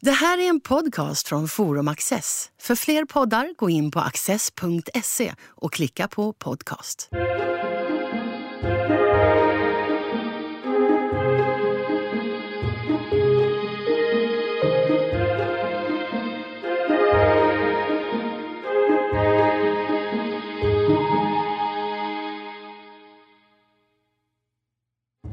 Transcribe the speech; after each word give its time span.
Det 0.00 0.10
här 0.10 0.38
är 0.38 0.48
en 0.48 0.60
podcast 0.60 1.28
från 1.28 1.48
Forum 1.48 1.88
Access. 1.88 2.50
För 2.60 2.74
fler 2.74 3.04
poddar, 3.04 3.54
gå 3.56 3.70
in 3.70 3.90
på 3.90 4.00
access.se 4.00 5.34
och 5.46 5.72
klicka 5.72 6.08
på 6.08 6.32
podcast. 6.32 7.08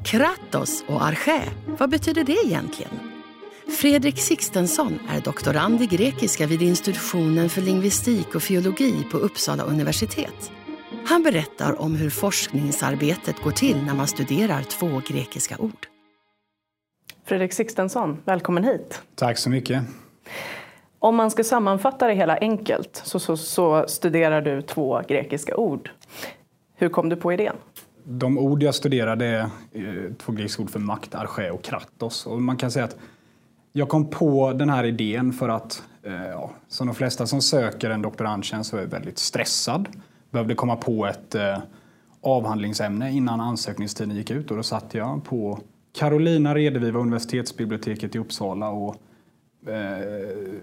Kratos 0.05 0.83
och 0.87 1.05
Arché, 1.05 1.41
vad 1.65 1.89
betyder 1.89 2.23
det 2.23 2.45
egentligen? 2.45 3.14
Fredrik 3.67 4.17
Sixtensson 4.17 4.99
är 5.09 5.21
doktorand 5.21 5.81
i 5.81 5.85
grekiska 5.85 6.47
vid 6.47 6.61
institutionen 6.61 7.49
för 7.49 7.61
lingvistik 7.61 8.35
och 8.35 8.41
filologi 8.41 9.07
på 9.11 9.17
Uppsala 9.17 9.63
universitet. 9.63 10.51
Han 11.05 11.23
berättar 11.23 11.81
om 11.81 11.95
hur 11.95 12.09
forskningsarbetet 12.09 13.43
går 13.43 13.51
till 13.51 13.83
när 13.85 13.93
man 13.93 14.07
studerar 14.07 14.61
två 14.61 15.01
grekiska 15.07 15.57
ord. 15.57 15.87
Fredrik 17.23 17.53
Sixtensson, 17.53 18.17
välkommen 18.25 18.63
hit. 18.63 19.01
Tack 19.15 19.37
så 19.37 19.49
mycket. 19.49 19.83
Om 20.99 21.15
man 21.15 21.31
ska 21.31 21.43
sammanfatta 21.43 22.07
det 22.07 22.13
hela 22.13 22.37
enkelt 22.37 23.01
så, 23.05 23.19
så, 23.19 23.37
så 23.37 23.85
studerar 23.87 24.41
du 24.41 24.61
två 24.61 25.01
grekiska 25.07 25.55
ord. 25.55 25.89
Hur 26.75 26.89
kom 26.89 27.09
du 27.09 27.15
på 27.15 27.33
idén? 27.33 27.55
De 28.03 28.37
ord 28.37 28.63
jag 28.63 28.75
studerade 28.75 29.25
är 29.25 29.49
eh, 29.73 30.13
två 30.17 30.31
grekiska 30.31 30.63
ord 30.63 30.69
för 30.69 30.79
makt, 30.79 31.15
arché 31.15 31.49
och 31.49 31.63
kratos. 31.63 32.25
Och 32.25 32.41
man 32.41 32.57
kan 32.57 32.71
säga 32.71 32.85
att 32.85 32.97
jag 33.77 33.89
kom 33.89 34.09
på 34.09 34.53
den 34.53 34.69
här 34.69 34.83
idén 34.83 35.33
för 35.33 35.49
att, 35.49 35.83
eh, 36.03 36.25
ja, 36.27 36.51
som 36.67 36.87
de 36.87 36.95
flesta 36.95 37.27
som 37.27 37.41
söker 37.41 37.89
en 37.89 38.01
doktorandtjänst 38.01 38.69
så 38.69 38.77
är 38.77 38.81
jag 38.81 38.87
väldigt 38.87 39.17
stressad. 39.17 39.87
Behövde 40.31 40.55
komma 40.55 40.75
på 40.75 41.05
ett 41.05 41.35
eh, 41.35 41.57
avhandlingsämne 42.21 43.11
innan 43.11 43.41
ansökningstiden 43.41 44.15
gick 44.15 44.31
ut 44.31 44.51
och 44.51 44.57
då 44.57 44.63
satt 44.63 44.93
jag 44.93 45.23
på 45.23 45.59
Carolina 45.93 46.55
Redeviva 46.55 46.99
universitetsbiblioteket 46.99 48.15
i 48.15 48.19
Uppsala 48.19 48.69
och 48.69 48.95
eh, 49.67 50.53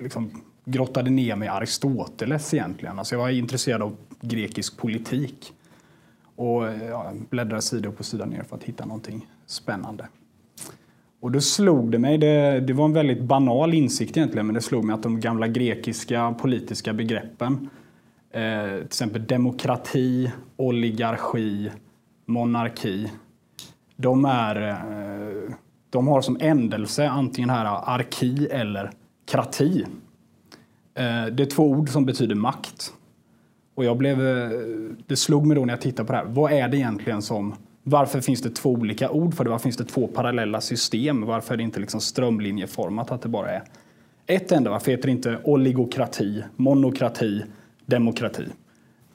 liksom 0.00 0.42
grottade 0.64 1.10
ner 1.10 1.36
mig 1.36 1.46
i 1.46 1.50
Aristoteles 1.50 2.54
egentligen. 2.54 2.98
Alltså 2.98 3.14
jag 3.14 3.20
var 3.20 3.28
intresserad 3.28 3.82
av 3.82 3.96
grekisk 4.20 4.76
politik 4.76 5.52
och 6.36 6.68
eh, 6.68 6.88
ja, 6.88 7.12
bläddrade 7.30 7.62
sida 7.62 7.88
upp 7.88 7.98
och 7.98 8.06
sida 8.06 8.24
ner 8.24 8.42
för 8.42 8.56
att 8.56 8.64
hitta 8.64 8.84
någonting 8.84 9.26
spännande. 9.46 10.08
Och 11.20 11.32
då 11.32 11.40
slog 11.40 11.92
det 11.92 11.98
mig, 11.98 12.18
det, 12.18 12.60
det, 12.60 12.72
var 12.72 12.84
en 12.84 12.92
väldigt 12.92 13.22
banal 13.22 13.74
insikt 13.74 14.16
egentligen, 14.16 14.46
men 14.46 14.54
det 14.54 14.60
slog 14.60 14.84
mig 14.84 14.94
att 14.94 15.02
de 15.02 15.20
gamla 15.20 15.48
grekiska 15.48 16.34
politiska 16.40 16.92
begreppen, 16.92 17.68
eh, 18.30 18.76
till 18.76 18.84
exempel 18.84 19.26
demokrati, 19.26 20.32
oligarki, 20.56 21.70
monarki, 22.26 23.10
de, 23.96 24.24
är, 24.24 24.68
eh, 24.68 25.54
de 25.90 26.08
har 26.08 26.20
som 26.20 26.36
ändelse 26.40 27.08
antingen 27.08 27.50
här 27.50 27.94
arki 27.94 28.46
eller 28.46 28.90
krati. 29.30 29.84
Eh, 30.94 31.26
det 31.26 31.42
är 31.42 31.50
två 31.50 31.70
ord 31.70 31.88
som 31.88 32.06
betyder 32.06 32.34
makt. 32.34 32.92
Och 33.74 33.84
jag 33.84 33.96
blev, 33.96 34.26
eh, 34.26 34.50
det 35.06 35.16
slog 35.16 35.46
mig 35.46 35.54
då 35.54 35.64
när 35.64 35.72
jag 35.72 35.80
tittade 35.80 36.06
på 36.06 36.12
det 36.12 36.18
här, 36.18 36.26
vad 36.26 36.52
är 36.52 36.68
det 36.68 36.76
egentligen 36.76 37.22
som 37.22 37.54
varför 37.90 38.20
finns 38.20 38.42
det 38.42 38.50
två 38.50 38.70
olika 38.70 39.10
ord 39.10 39.34
för 39.34 39.44
det? 39.44 39.50
Varför 39.50 39.62
finns 39.62 39.76
det 39.76 39.84
två 39.84 40.06
parallella 40.06 40.60
system? 40.60 41.26
Varför 41.26 41.54
är 41.54 41.56
det 41.56 41.62
inte 41.62 41.80
liksom 41.80 42.00
strömlinjeformat 42.00 43.10
att 43.10 43.22
det 43.22 43.28
bara 43.28 43.50
är 43.50 43.62
ett 44.26 44.52
enda? 44.52 44.70
Varför 44.70 44.90
heter 44.90 45.04
det 45.04 45.12
inte 45.12 45.38
oligokrati, 45.44 46.44
monokrati, 46.56 47.42
demokrati? 47.86 48.44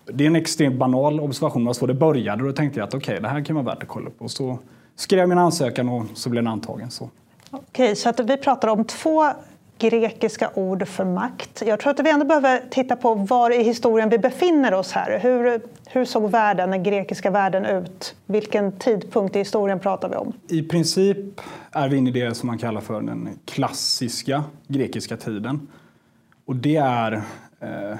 Det 0.06 0.24
är 0.24 0.28
en 0.28 0.36
extremt 0.36 0.76
banal 0.76 1.20
observation 1.20 1.68
av 1.68 1.74
så 1.74 1.86
det 1.86 1.94
började 1.94 2.44
och 2.44 2.50
då 2.50 2.56
tänkte 2.56 2.80
jag 2.80 2.88
att 2.88 2.94
okej, 2.94 3.14
okay, 3.14 3.22
det 3.22 3.28
här 3.28 3.46
kan 3.46 3.56
vara 3.56 3.66
värt 3.66 3.84
att 3.84 3.90
kolla 3.90 4.10
på. 4.10 4.30
Så 4.30 4.60
skrev 4.96 5.20
jag 5.20 5.30
min 5.30 5.38
ansökan 5.38 5.90
och 5.90 6.06
så 6.14 6.30
blev 6.30 6.44
den 6.44 6.52
antagen. 6.52 6.92
Så. 6.92 7.10
Okej, 7.52 7.96
så 7.96 8.10
att 8.10 8.20
vi 8.20 8.38
pratar 8.38 8.68
om 8.68 8.86
två 8.86 9.26
grekiska 9.90 10.50
ord 10.54 10.88
för 10.88 11.06
makt. 11.06 11.64
Jag 11.66 11.80
tror 11.80 11.92
att 11.92 12.00
vi 12.00 12.10
ändå 12.10 12.26
behöver 12.26 12.62
titta 12.70 12.96
på 12.96 13.14
var 13.14 13.52
i 13.52 13.64
historien 13.64 14.10
vi 14.10 14.18
befinner 14.18 14.74
oss 14.74 14.92
här. 14.92 15.20
Hur, 15.20 15.62
hur 15.86 16.06
såg 16.06 16.32
världen, 16.32 16.72
den 16.72 16.84
grekiska 16.84 17.32
världen 17.32 17.66
ut? 17.66 18.16
Vilken 18.26 18.72
tidpunkt 18.72 19.36
i 19.36 19.40
historien 19.40 19.80
pratar 19.80 20.10
vi 20.10 20.16
om? 20.16 20.34
I 20.48 20.64
princip 20.64 21.42
är 21.72 21.90
vi 21.90 21.98
inne 21.98 22.10
i 22.10 22.14
det 22.14 22.36
som 22.36 22.48
man 22.48 22.58
kallar 22.58 22.82
för 22.82 23.02
den 23.02 23.30
klassiska 23.46 24.44
grekiska 24.68 25.18
tiden. 25.18 25.68
Och 26.46 26.56
det 26.56 26.76
är, 26.76 27.12
eh, 27.60 27.98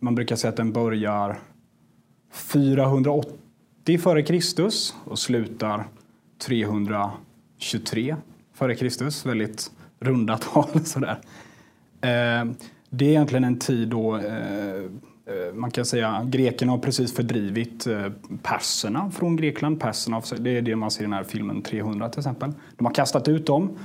man 0.00 0.14
brukar 0.14 0.36
säga 0.36 0.48
att 0.48 0.56
den 0.56 0.72
börjar 0.72 1.40
480 2.32 3.32
f.Kr. 3.86 4.70
och 5.04 5.18
slutar 5.18 5.84
323 6.46 8.16
f.Kr. 8.54 9.28
Väldigt 9.28 9.70
runda 10.02 10.38
tal. 10.38 10.68
Sådär. 10.84 11.18
Eh, 12.00 12.44
det 12.90 13.04
är 13.04 13.08
egentligen 13.08 13.44
en 13.44 13.58
tid 13.58 13.88
då 13.88 14.16
eh, 14.16 14.76
eh 14.76 15.54
man 15.54 15.70
kan 15.70 15.84
säga 15.84 16.26
grekerna 16.30 16.72
har 16.72 16.78
precis 16.78 17.16
fördrivit 17.16 17.86
eh, 17.86 18.06
perserna 18.42 19.10
från 19.10 19.36
Grekland. 19.36 19.80
Perserna, 19.80 20.22
det 20.38 20.50
är 20.50 20.62
det 20.62 20.76
man 20.76 20.90
ser 20.90 21.00
i 21.00 21.04
den 21.04 21.12
här 21.12 21.24
filmen 21.24 21.62
300 21.62 22.08
till 22.08 22.20
exempel. 22.20 22.52
De 22.76 22.86
har 22.86 22.94
kastat 22.94 23.28
ut 23.28 23.46
dem. 23.46 23.78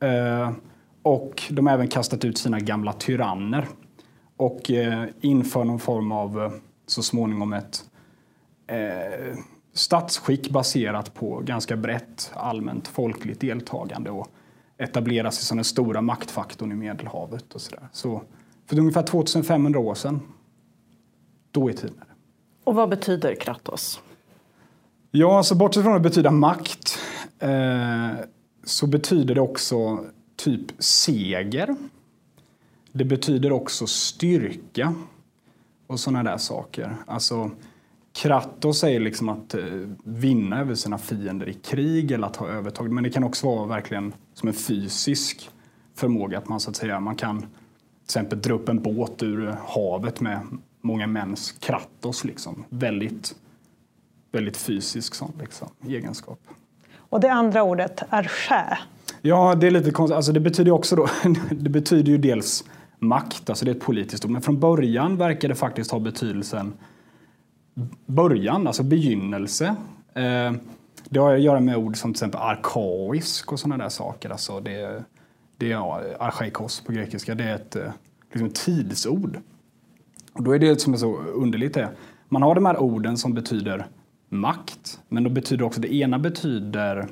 Eh, 0.00 0.52
och 1.02 1.42
de 1.50 1.66
har 1.66 1.74
även 1.74 1.88
kastat 1.88 2.24
ut 2.24 2.38
sina 2.38 2.60
gamla 2.60 2.92
tyranner. 2.92 3.68
Och 4.36 4.70
inför 5.20 5.64
någon 5.64 5.78
form 5.78 6.12
av, 6.12 6.60
så 6.86 7.02
småningom 7.02 7.52
ett 7.52 7.84
statsskick 9.72 10.50
baserat 10.50 11.14
på 11.14 11.40
ganska 11.40 11.76
brett 11.76 12.32
allmänt 12.34 12.88
folkligt 12.88 13.40
deltagande. 13.40 14.10
Och 14.10 14.28
etablera 14.78 15.30
sig 15.30 15.44
som 15.44 15.56
den 15.56 15.64
stora 15.64 16.02
maktfaktorn 16.02 16.72
i 16.72 16.74
Medelhavet. 16.74 17.54
Och 17.54 17.60
så, 17.60 17.70
där. 17.70 17.88
så 17.92 18.22
för 18.66 18.78
ungefär 18.78 19.02
2500 19.02 19.78
år 19.78 19.94
sedan, 19.94 20.20
då 21.50 21.68
är 21.68 21.72
tiden 21.72 22.04
Och 22.64 22.74
vad 22.74 22.88
betyder 22.88 23.34
Kratos? 23.34 24.00
Ja, 25.10 25.36
alltså 25.38 25.54
bortsett 25.54 25.82
från 25.82 25.96
att 25.96 26.02
betyda 26.02 26.30
makt 26.30 26.98
eh, 27.38 28.10
så 28.64 28.86
betyder 28.86 29.34
det 29.34 29.40
också 29.40 30.04
typ 30.36 30.82
seger. 30.82 31.76
Det 32.92 33.04
betyder 33.04 33.52
också 33.52 33.86
styrka 33.86 34.94
och 35.86 36.00
sådana 36.00 36.30
där 36.30 36.38
saker. 36.38 36.96
Alltså, 37.06 37.50
Kratos 38.16 38.80
säger 38.80 39.00
liksom 39.00 39.28
att 39.28 39.54
eh, 39.54 39.64
vinna 40.04 40.60
över 40.60 40.74
sina 40.74 40.98
fiender 40.98 41.48
i 41.48 41.54
krig 41.54 42.10
eller 42.10 42.26
att 42.26 42.36
ha 42.36 42.48
övertag. 42.48 42.92
Men 42.92 43.04
det 43.04 43.10
kan 43.10 43.24
också 43.24 43.46
vara 43.46 43.66
verkligen 43.66 44.12
som 44.34 44.48
en 44.48 44.54
fysisk 44.54 45.50
förmåga. 45.94 46.38
Att 46.38 46.48
man 46.48 46.60
så 46.60 46.70
att 46.70 46.76
säga 46.76 47.00
man 47.00 47.16
kan 47.16 47.40
till 47.40 47.48
exempel 48.04 48.40
dra 48.40 48.54
upp 48.54 48.68
en 48.68 48.82
båt 48.82 49.22
ur 49.22 49.56
havet 49.66 50.20
med 50.20 50.40
många 50.80 51.06
mäns 51.06 51.52
Kratos. 51.52 52.24
Liksom. 52.24 52.64
Väldigt, 52.68 53.34
väldigt 54.32 54.56
fysisk 54.56 55.14
sån 55.14 55.32
liksom, 55.40 55.68
egenskap. 55.86 56.40
Och 56.96 57.20
det 57.20 57.32
andra 57.32 57.62
ordet, 57.62 58.02
arché? 58.10 58.76
Ja, 59.22 59.54
det 59.54 59.66
är 59.66 59.70
lite 59.70 59.90
konstigt. 59.90 60.16
Alltså, 60.16 60.32
det 60.32 60.40
betyder 60.40 60.72
också 60.72 60.96
då, 60.96 61.08
det 61.50 61.70
betyder 61.70 62.12
ju 62.12 62.18
dels 62.18 62.64
makt, 62.98 63.50
alltså 63.50 63.64
det 63.64 63.70
är 63.70 63.74
ett 63.74 63.82
politiskt 63.82 64.24
ord. 64.24 64.30
Men 64.30 64.42
från 64.42 64.60
början 64.60 65.16
verkar 65.16 65.48
det 65.48 65.54
faktiskt 65.54 65.90
ha 65.90 65.98
betydelsen 65.98 66.72
början, 68.06 68.66
alltså 68.66 68.82
begynnelse. 68.82 69.76
Eh, 70.14 70.52
det 71.08 71.18
har 71.18 71.34
att 71.34 71.42
göra 71.42 71.60
med 71.60 71.76
ord 71.76 71.96
som 71.96 72.12
till 72.12 72.16
exempel 72.16 72.40
arkaisk 72.40 73.52
och 73.52 73.60
sådana 73.60 73.84
där 73.84 73.90
saker. 73.90 74.30
Alltså 74.30 74.60
det, 74.60 75.04
det 75.56 75.66
är 75.66 75.70
ja, 75.70 76.02
archaikos 76.18 76.80
på 76.80 76.92
grekiska. 76.92 77.34
Det 77.34 77.44
är 77.44 77.54
ett 77.54 77.76
eh, 77.76 77.92
liksom 78.32 78.50
tidsord. 78.50 79.38
Och 80.32 80.42
då 80.42 80.54
är 80.54 80.58
det 80.58 80.80
som 80.80 80.92
är 80.92 80.96
så 80.96 81.16
underligt 81.16 81.74
det. 81.74 81.88
Man 82.28 82.42
har 82.42 82.54
de 82.54 82.66
här 82.66 82.78
orden 82.78 83.16
som 83.16 83.34
betyder 83.34 83.86
makt, 84.28 85.00
men 85.08 85.24
då 85.24 85.30
betyder 85.30 85.64
också 85.64 85.80
det 85.80 85.94
ena 85.94 86.18
betyder 86.18 87.08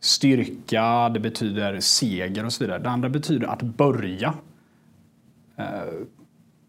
styrka, 0.00 1.08
det 1.08 1.20
betyder 1.20 1.80
seger 1.80 2.44
och 2.44 2.52
så 2.52 2.64
vidare. 2.64 2.78
Det 2.78 2.90
andra 2.90 3.08
betyder 3.08 3.46
att 3.46 3.62
börja. 3.62 4.34
Eh, 5.56 5.64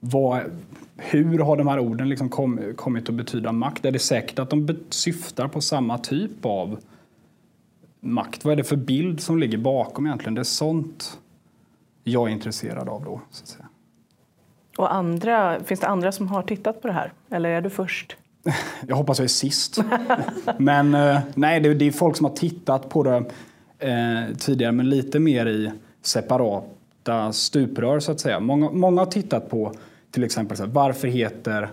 vad, 0.08 0.42
hur 0.98 1.40
har 1.40 1.58
de 1.58 1.68
här 1.68 1.80
orden 1.80 2.10
liksom 2.10 2.30
kom, 2.30 2.60
kommit 2.76 3.10
att 3.10 3.16
betyda 3.16 3.52
makt? 3.52 3.86
Är 3.86 3.92
det 3.92 4.00
säkert 4.00 4.40
att 4.40 4.50
de 4.50 4.78
syftar 4.90 5.48
på 5.48 5.62
samma 5.62 5.98
typ 5.98 6.46
av 6.46 6.80
makt? 8.00 8.46
Vad 8.46 8.52
är 8.52 8.56
det 8.56 8.64
för 8.64 8.76
bild 8.76 9.22
som 9.22 9.40
ligger 9.40 9.58
bakom 9.58 10.06
egentligen? 10.06 10.36
Det 10.36 10.42
är 10.42 10.44
sånt 10.44 11.20
jag 12.04 12.30
är 12.30 12.34
intresserad 12.34 12.90
av 12.90 13.04
då. 13.04 13.22
Så 13.32 13.44
att 13.44 13.48
säga. 13.48 13.66
Och 14.78 14.94
andra, 14.94 15.64
finns 15.64 15.80
det 15.80 15.88
andra 15.88 16.12
som 16.12 16.28
har 16.28 16.44
tittat 16.44 16.82
på 16.82 16.88
det 16.88 16.94
här? 16.94 17.14
Eller 17.30 17.50
är 17.50 17.62
du 17.62 17.70
först? 17.70 18.16
Jag 18.88 18.96
hoppas 18.96 19.20
jag 19.20 19.24
är 19.24 19.30
sist. 19.30 19.84
men 20.58 20.94
eh, 20.94 21.20
nej, 21.36 21.60
det, 21.60 21.74
det, 21.74 21.86
är 21.86 21.92
folk 21.92 22.18
som 22.18 22.26
har 22.26 22.36
tittat 22.36 22.90
på 22.90 23.04
det 23.04 23.24
eh, 23.80 24.36
tidigare, 24.38 24.72
men 24.72 24.90
lite 24.90 25.20
mer 25.20 25.46
i 25.46 25.72
separata 26.02 27.34
stuprör 27.34 28.00
så 28.00 28.12
att 28.12 28.20
säga. 28.20 28.40
Många, 28.40 28.72
många 28.72 29.02
har 29.02 29.06
tittat 29.06 29.50
på 29.50 29.74
till 30.16 30.24
exempel 30.24 30.58
så 30.58 30.64
här, 30.64 30.72
varför 30.72 31.08
heter 31.08 31.70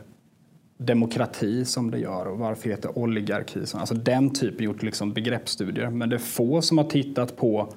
demokrati 0.79 1.65
som 1.65 1.91
det 1.91 1.99
gör 1.99 2.27
och 2.27 2.39
varför 2.39 2.71
heter 2.71 2.99
oligarki? 2.99 3.67
som 3.67 3.81
Alltså 3.81 3.95
den 3.95 4.31
typen 4.31 4.65
gjort 4.65 4.83
liksom 4.83 5.13
begreppsstudier. 5.13 5.91
Men 5.91 6.09
det 6.09 6.17
är 6.17 6.19
få 6.19 6.63
som 6.63 6.79
har 6.79 6.85
tittat 6.85 7.37
på, 7.37 7.73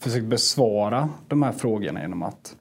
försökt 0.00 0.24
besvara 0.24 1.08
de 1.28 1.42
här 1.42 1.52
frågorna 1.52 2.00
genom 2.00 2.22
att 2.22 2.56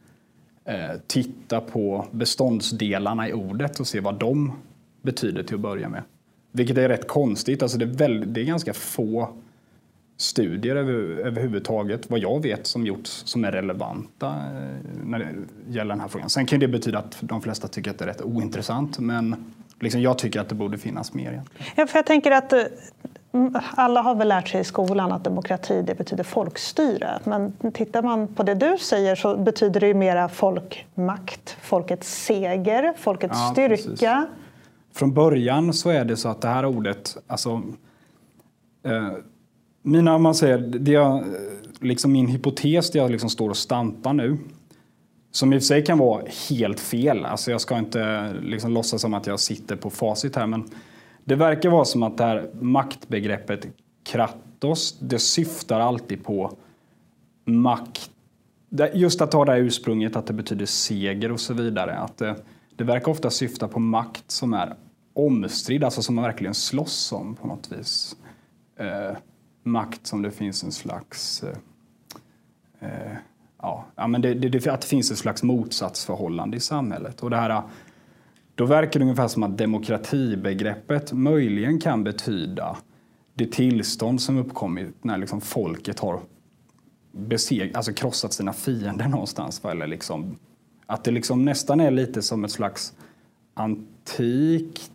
eh, 0.66 1.00
titta 1.08 1.62
på 1.62 2.06
beståndsdelarna 2.12 3.30
i 3.30 3.34
ordet 3.34 3.80
och 3.80 3.88
se 3.88 4.00
vad 4.00 4.20
de 4.20 4.52
betyder 5.02 5.44
till 5.44 5.56
att 5.56 5.62
börja 5.62 5.90
med. 5.90 6.04
Vilket 6.52 6.78
är 6.78 6.90
rätt 6.90 7.08
konstigt. 7.08 7.62
Alltså 7.62 7.78
det, 7.78 7.86
är 7.86 7.98
väldigt, 7.98 8.34
det 8.34 8.42
är 8.42 8.46
ganska 8.46 8.74
få 8.74 9.30
studier 10.18 10.76
över, 10.76 10.94
överhuvudtaget, 11.26 12.10
vad 12.10 12.20
jag 12.20 12.42
vet, 12.42 12.68
som 12.68 12.86
gjorts 12.86 13.24
som 13.26 13.46
är 13.46 13.52
relevanta 13.52 14.28
eh, 14.28 15.04
när 15.04 15.20
det 15.20 15.34
gäller 15.70 15.90
den 15.90 16.02
här 16.02 16.08
frågan. 16.08 16.30
Sen 16.30 16.46
kan 16.46 16.60
det 16.60 16.68
betyda 16.68 17.00
att 17.00 17.18
de 17.22 17.42
flesta 17.42 17.68
tycker 17.68 17.92
att 17.92 17.98
det 17.98 18.06
är 18.06 18.08
rätt 18.08 18.22
ointressant, 18.22 19.00
men 19.00 19.54
liksom 19.80 20.02
jag 20.02 20.18
tycker 20.18 20.40
att 20.42 20.50
det 20.50 20.56
borde 20.56 20.78
finnas 20.78 21.14
mer. 21.14 21.42
Ja, 21.76 21.88
för 21.88 21.98
jag 21.98 22.06
tänker 22.06 22.32
att 22.32 22.54
eh, 22.54 22.64
alla 23.76 24.02
har 24.02 24.16
väl 24.16 24.28
lärt 24.28 24.48
sig 24.48 24.62
i 24.62 24.64
skolan 24.64 25.12
att 25.12 25.24
demokrati 25.24 25.82
det 25.82 25.96
betyder 25.96 26.24
folkstyre. 26.24 27.20
Men 27.24 27.54
tittar 27.74 28.02
man 28.02 28.28
på 28.28 28.44
det 28.44 28.54
du 28.54 28.78
säger 28.78 29.16
så 29.16 29.38
betyder 29.38 29.80
det 29.80 29.88
ju 29.88 29.94
mera 29.94 30.30
folkmakt, 30.30 31.58
folkets 31.62 32.26
seger, 32.26 32.94
folkets 32.98 33.38
ja, 33.38 33.52
styrka. 33.52 33.76
Precis. 33.76 34.02
Från 34.94 35.14
början 35.14 35.74
så 35.74 35.90
är 35.90 36.06
det 36.06 36.18
så 36.18 36.30
att 36.30 36.42
det 36.42 36.48
här 36.48 36.66
ordet, 36.66 37.18
alltså 37.28 37.62
eh, 38.84 39.12
mina, 39.86 40.16
om 40.16 40.24
man 40.24 40.36
säger, 40.36 40.58
det 40.58 40.92
jag, 40.92 41.24
liksom 41.80 42.12
min 42.12 42.28
hypotes 42.28 42.92
där 42.92 43.00
jag 43.00 43.12
liksom 43.12 43.30
står 43.30 43.50
och 43.50 43.58
stampar 43.58 44.14
nu, 44.14 44.38
som 45.32 45.54
i 45.54 45.58
och 45.58 45.62
för 45.62 45.66
sig 45.66 45.86
kan 45.86 45.98
vara 45.98 46.24
helt 46.50 46.80
fel, 46.80 47.26
alltså 47.26 47.52
jag 47.52 47.62
ska 47.62 47.78
inte 47.78 48.34
liksom 48.42 48.72
låtsas 48.72 49.02
som 49.02 49.14
att 49.14 49.28
jag 49.28 49.40
sitter 49.40 49.76
på 49.76 49.90
facit 49.90 50.36
här, 50.36 50.48
men 50.48 50.70
det 51.24 51.36
verkar 51.36 51.70
vara 51.70 51.86
som 51.86 52.04
att 52.04 52.18
det 52.18 52.24
här 52.24 52.50
maktbegreppet 52.62 53.68
kratos, 54.04 55.00
det 55.00 55.20
syftar 55.20 55.80
alltid 55.80 56.24
på 56.24 56.58
makt, 57.46 58.10
just 58.94 59.22
att 59.22 59.34
ha 59.34 59.46
det 59.46 59.52
här 59.52 59.60
ursprunget 59.60 60.16
att 60.16 60.28
det 60.28 60.34
betyder 60.34 60.66
seger 60.66 61.32
och 61.32 61.40
så 61.40 61.54
vidare. 61.54 61.98
Att 61.98 62.18
det, 62.18 62.36
det 62.76 62.84
verkar 62.84 63.12
ofta 63.12 63.30
syfta 63.30 63.68
på 63.68 63.80
makt 63.80 64.32
som 64.32 64.54
är 64.54 64.76
omstridd, 65.14 65.84
alltså 65.84 66.02
som 66.02 66.16
man 66.16 66.24
verkligen 66.24 66.54
slåss 66.54 67.12
om 67.12 67.36
på 67.36 67.48
något 67.48 67.72
vis. 67.72 68.16
Eh, 68.80 69.18
Makt 69.66 70.08
som 70.08 70.22
det 70.22 70.32
finns 70.32 70.64
en 70.64 70.72
slags... 70.72 71.44
Eh, 71.44 71.58
eh, 72.80 73.18
ja, 73.62 74.08
men 74.08 74.22
det, 74.22 74.34
det, 74.34 74.68
att 74.68 74.82
det 74.82 74.88
finns 74.88 75.12
ett 75.12 75.18
slags 75.18 75.44
motsatsförhållande 75.44 76.58
i 76.58 76.60
samhället. 76.60 77.24
Och 77.24 77.30
det 77.30 77.38
här, 77.38 77.62
då 78.56 78.66
verkar 78.66 79.00
det 79.00 79.04
ungefär 79.04 79.28
som 79.28 79.44
att 79.44 79.58
demokratibegreppet 79.58 81.14
möjligen 81.14 81.80
kan 81.80 82.04
betyda 82.04 82.78
det 83.34 83.52
tillstånd 83.52 84.22
som 84.22 84.38
uppkommit 84.38 85.04
när 85.04 85.18
liksom 85.18 85.42
folket 85.42 86.00
har 86.00 86.20
beseg, 87.12 87.76
alltså 87.76 87.94
krossat 87.94 88.34
sina 88.34 88.54
fiender 88.54 89.08
någonstans. 89.08 89.66
Eller 89.66 89.88
liksom, 89.88 90.38
att 90.86 91.04
det 91.04 91.12
liksom 91.12 91.46
nästan 91.46 91.80
är 91.80 91.92
lite 91.92 92.22
som 92.22 92.46
ett 92.46 92.52
slags 92.52 92.94
antikt, 93.54 94.92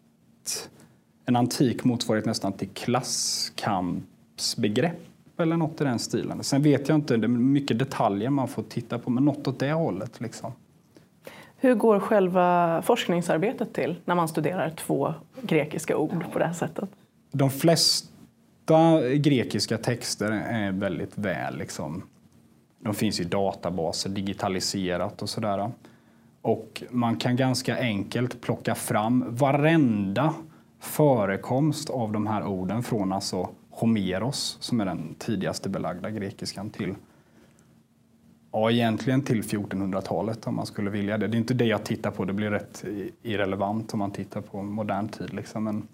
en 1.26 1.36
antik 1.36 1.84
motsvarighet 1.84 2.26
nästan 2.26 2.52
till 2.52 2.68
klasskamp 2.68 4.04
begrepp 4.56 5.00
eller 5.38 5.56
något 5.56 5.80
i 5.80 5.84
den 5.84 5.98
stilen. 5.98 6.42
Sen 6.42 6.62
vet 6.62 6.88
jag 6.88 6.94
inte, 6.94 7.16
det 7.16 7.26
är 7.26 7.28
mycket 7.28 7.78
detaljer 7.78 8.30
man 8.30 8.48
får 8.48 8.62
titta 8.62 8.98
på, 8.98 9.10
men 9.10 9.24
något 9.24 9.48
åt 9.48 9.58
det 9.58 9.72
hållet. 9.72 10.20
Liksom. 10.20 10.52
Hur 11.56 11.74
går 11.74 12.00
själva 12.00 12.82
forskningsarbetet 12.82 13.72
till 13.72 13.96
när 14.04 14.14
man 14.14 14.28
studerar 14.28 14.70
två 14.70 15.14
grekiska 15.42 15.96
ord 15.96 16.24
på 16.32 16.38
det 16.38 16.44
här 16.44 16.52
sättet? 16.52 16.90
De 17.32 17.50
flesta 17.50 18.10
grekiska 19.14 19.78
texter 19.78 20.30
är 20.32 20.72
väldigt 20.72 21.18
väl 21.18 21.58
liksom, 21.58 22.02
de 22.78 22.94
finns 22.94 23.20
i 23.20 23.24
databaser, 23.24 24.10
digitaliserat 24.10 25.22
och 25.22 25.28
sådär. 25.28 25.70
Och 26.42 26.82
man 26.90 27.16
kan 27.16 27.36
ganska 27.36 27.78
enkelt 27.78 28.40
plocka 28.40 28.74
fram 28.74 29.24
varenda 29.28 30.34
förekomst 30.80 31.90
av 31.90 32.12
de 32.12 32.26
här 32.26 32.46
orden 32.46 32.82
från 32.82 33.12
alltså 33.12 33.48
Homeros 33.80 34.56
som 34.60 34.80
är 34.80 34.84
den 34.84 35.14
tidigaste 35.18 35.68
belagda 35.68 36.10
grekiskan 36.10 36.70
till 36.70 36.94
Ja, 38.52 38.70
egentligen 38.70 39.22
till 39.22 39.42
1400-talet 39.42 40.46
om 40.46 40.54
man 40.54 40.66
skulle 40.66 40.90
vilja 40.90 41.18
det. 41.18 41.26
Det 41.26 41.36
är 41.36 41.38
inte 41.38 41.54
det 41.54 41.64
jag 41.64 41.84
tittar 41.84 42.10
på, 42.10 42.24
det 42.24 42.32
blir 42.32 42.50
rätt 42.50 42.84
irrelevant 43.22 43.92
om 43.92 43.98
man 43.98 44.10
tittar 44.10 44.40
på 44.40 44.62
modern 44.62 45.08
tid. 45.08 45.34
Liksom. 45.34 45.64
Men 45.64 45.88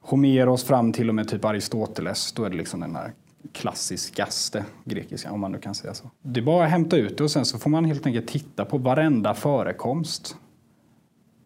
Homeros 0.00 0.64
fram 0.64 0.92
till 0.92 1.08
och 1.08 1.14
med 1.14 1.28
typ 1.28 1.44
Aristoteles, 1.44 2.32
då 2.32 2.44
är 2.44 2.50
det 2.50 2.56
liksom 2.56 2.80
den 2.80 2.96
här 2.96 3.12
klassiskaste 3.52 4.64
grekiskan, 4.84 5.32
om 5.32 5.40
man 5.40 5.52
nu 5.52 5.58
kan 5.58 5.74
säga 5.74 5.94
så. 5.94 6.10
Det 6.22 6.40
är 6.40 6.44
bara 6.44 6.64
att 6.64 6.70
hämta 6.70 6.96
ut 6.96 7.18
det 7.18 7.24
och 7.24 7.30
sen 7.30 7.44
så 7.44 7.58
får 7.58 7.70
man 7.70 7.84
helt 7.84 8.06
enkelt 8.06 8.28
titta 8.28 8.64
på 8.64 8.78
varenda 8.78 9.34
förekomst. 9.34 10.36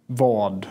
Vad 0.07 0.67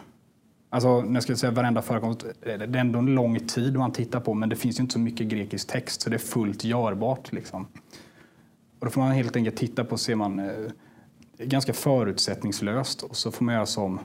Alltså, 0.74 1.06
jag 1.14 1.24
skulle 1.24 1.38
säga 1.38 1.52
varenda 1.52 1.82
förekomst, 1.82 2.26
eh, 2.42 2.58
det 2.58 2.64
är 2.64 2.76
ändå 2.76 3.00
en 3.00 3.06
lång 3.06 3.40
tid 3.40 3.78
man 3.78 3.92
tittar 3.92 4.20
på 4.20 4.34
men 4.34 4.50
det 4.50 4.56
finns 4.56 4.80
ju 4.80 4.82
inte 4.82 4.94
så 4.94 5.00
mycket 5.00 5.28
grekisk 5.28 5.68
text 5.68 6.02
så 6.02 6.10
det 6.10 6.16
är 6.16 6.18
fullt 6.18 6.64
görbart. 6.64 7.32
Liksom. 7.32 7.68
Och 8.80 8.86
då 8.86 8.90
får 8.90 9.02
man 9.02 9.12
helt 9.12 9.36
enkelt 9.36 9.56
titta 9.56 9.84
på, 9.84 9.98
ser 9.98 10.16
man 10.16 10.40
eh, 10.40 10.72
ganska 11.38 11.74
förutsättningslöst 11.74 13.02
och 13.02 13.16
så 13.16 13.32
får 13.32 13.46
man 13.46 13.56
göra 13.56 13.66
som 13.66 14.00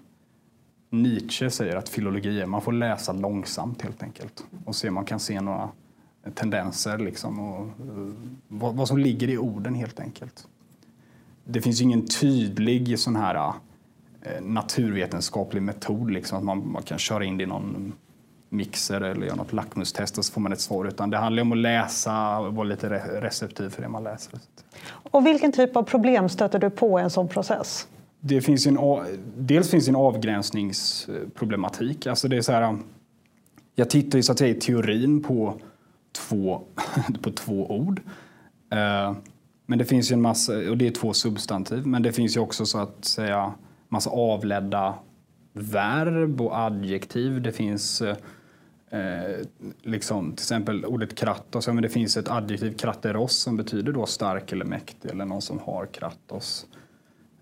Nietzsche 0.91 1.51
säger 1.51 1.77
att 1.77 1.89
filologi 1.89 2.41
är, 2.41 2.47
man 2.47 2.63
får 2.63 2.73
läsa 2.73 3.13
långsamt 3.13 3.83
helt 3.83 4.03
enkelt 4.03 4.45
och 4.65 4.77
se 4.77 4.89
om 4.89 4.95
man 4.95 5.05
kan 5.05 5.21
se 5.21 5.41
några 5.41 5.69
tendenser 6.35 6.99
liksom 6.99 7.39
och 7.39 7.67
eh, 7.67 8.13
vad, 8.49 8.75
vad, 8.75 8.89
som 8.89 8.99
ligger 8.99 9.29
i 9.29 9.39
orden 9.39 9.75
helt 9.75 10.01
enkelt. 10.01 10.49
Det 11.45 11.61
finns 11.61 11.81
ju 11.81 11.85
ingen 11.85 12.07
tydlig 12.07 12.99
sån 12.99 13.17
här 13.17 13.35
Eh, 13.37 13.55
naturvetenskaplig 14.43 15.62
metod, 15.62 16.11
liksom, 16.11 16.38
att 16.38 16.44
man, 16.44 16.73
man, 16.73 16.82
kan 16.82 16.99
köra 16.99 17.25
in 17.25 17.37
det 17.37 17.43
i 17.43 17.46
någon 17.46 17.93
mixer 18.49 19.00
eller 19.00 19.26
göra 19.26 19.37
något 19.37 19.52
lackmustest 19.52 20.19
och 20.19 20.25
så 20.25 20.32
får 20.32 20.40
man 20.40 20.52
ett 20.52 20.61
svar. 20.61 20.84
Utan 20.84 21.11
det 21.11 21.17
handlar 21.17 21.43
om 21.43 21.52
att 21.52 21.58
läsa 21.58 22.38
och 22.38 22.55
vara 22.55 22.69
lite 22.69 22.88
receptiv 23.20 23.69
för 23.69 23.82
det 23.82 23.88
man 23.88 24.05
läser. 24.05 24.38
Och 24.88 25.26
vilken 25.26 25.52
typ 25.52 25.76
av 25.76 25.82
problem 25.82 26.28
stöter 26.28 26.58
du 26.58 26.70
på 26.70 27.00
i 27.00 27.02
en 27.02 27.10
sån 27.10 27.29
process? 27.29 27.89
Det 28.20 28.41
finns 28.41 28.67
en, 28.67 28.79
dels 29.36 29.70
finns 29.70 29.89
en 29.89 29.96
avgränsningsproblematik. 29.96 32.06
Alltså 32.06 32.29
det 32.29 32.36
är 32.36 32.43
så 32.43 32.53
här, 32.53 32.79
jag 33.74 33.91
tittar 33.91 34.19
ju 34.19 34.22
så 34.22 34.32
att 34.32 34.39
säga 34.39 34.56
i 34.56 34.60
teorin 34.60 35.22
på 35.22 35.55
två, 36.12 36.62
på 37.22 37.31
två 37.31 37.70
ord. 37.70 38.01
Eh, 38.72 39.12
men 39.67 39.79
det 39.79 39.84
finns 39.84 40.10
ju 40.10 40.15
en 40.15 40.22
massa, 40.22 40.53
och 40.70 40.79
det 40.79 40.86
är 40.86 40.91
två 40.91 41.12
substantiv, 41.12 41.86
men 41.86 42.03
det 42.03 42.12
finns 42.12 42.36
ju 42.36 42.41
också 42.41 42.67
så 42.67 42.79
att 42.79 43.05
säga 43.05 43.55
massa 43.88 44.10
avledda 44.10 44.94
verb 45.52 46.40
och 46.40 46.58
adjektiv. 46.58 47.43
Det 47.43 47.52
finns 47.52 48.02
eh, 48.02 48.16
eh 48.90 49.46
liksom, 49.82 50.32
till 50.32 50.43
exempel 50.43 50.84
ordet 50.84 51.14
kratos. 51.14 51.66
Ja, 51.66 51.72
men 51.72 51.82
det 51.82 51.88
finns 51.88 52.16
ett 52.16 52.31
adjektiv, 52.31 52.76
krateros, 52.76 53.36
som 53.36 53.56
betyder 53.56 53.93
då 53.93 54.06
stark 54.06 54.52
eller 54.52 54.64
mäktig 54.64 55.10
eller 55.10 55.24
någon 55.24 55.43
som 55.43 55.58
har 55.58 55.86
kratos. 55.86 56.66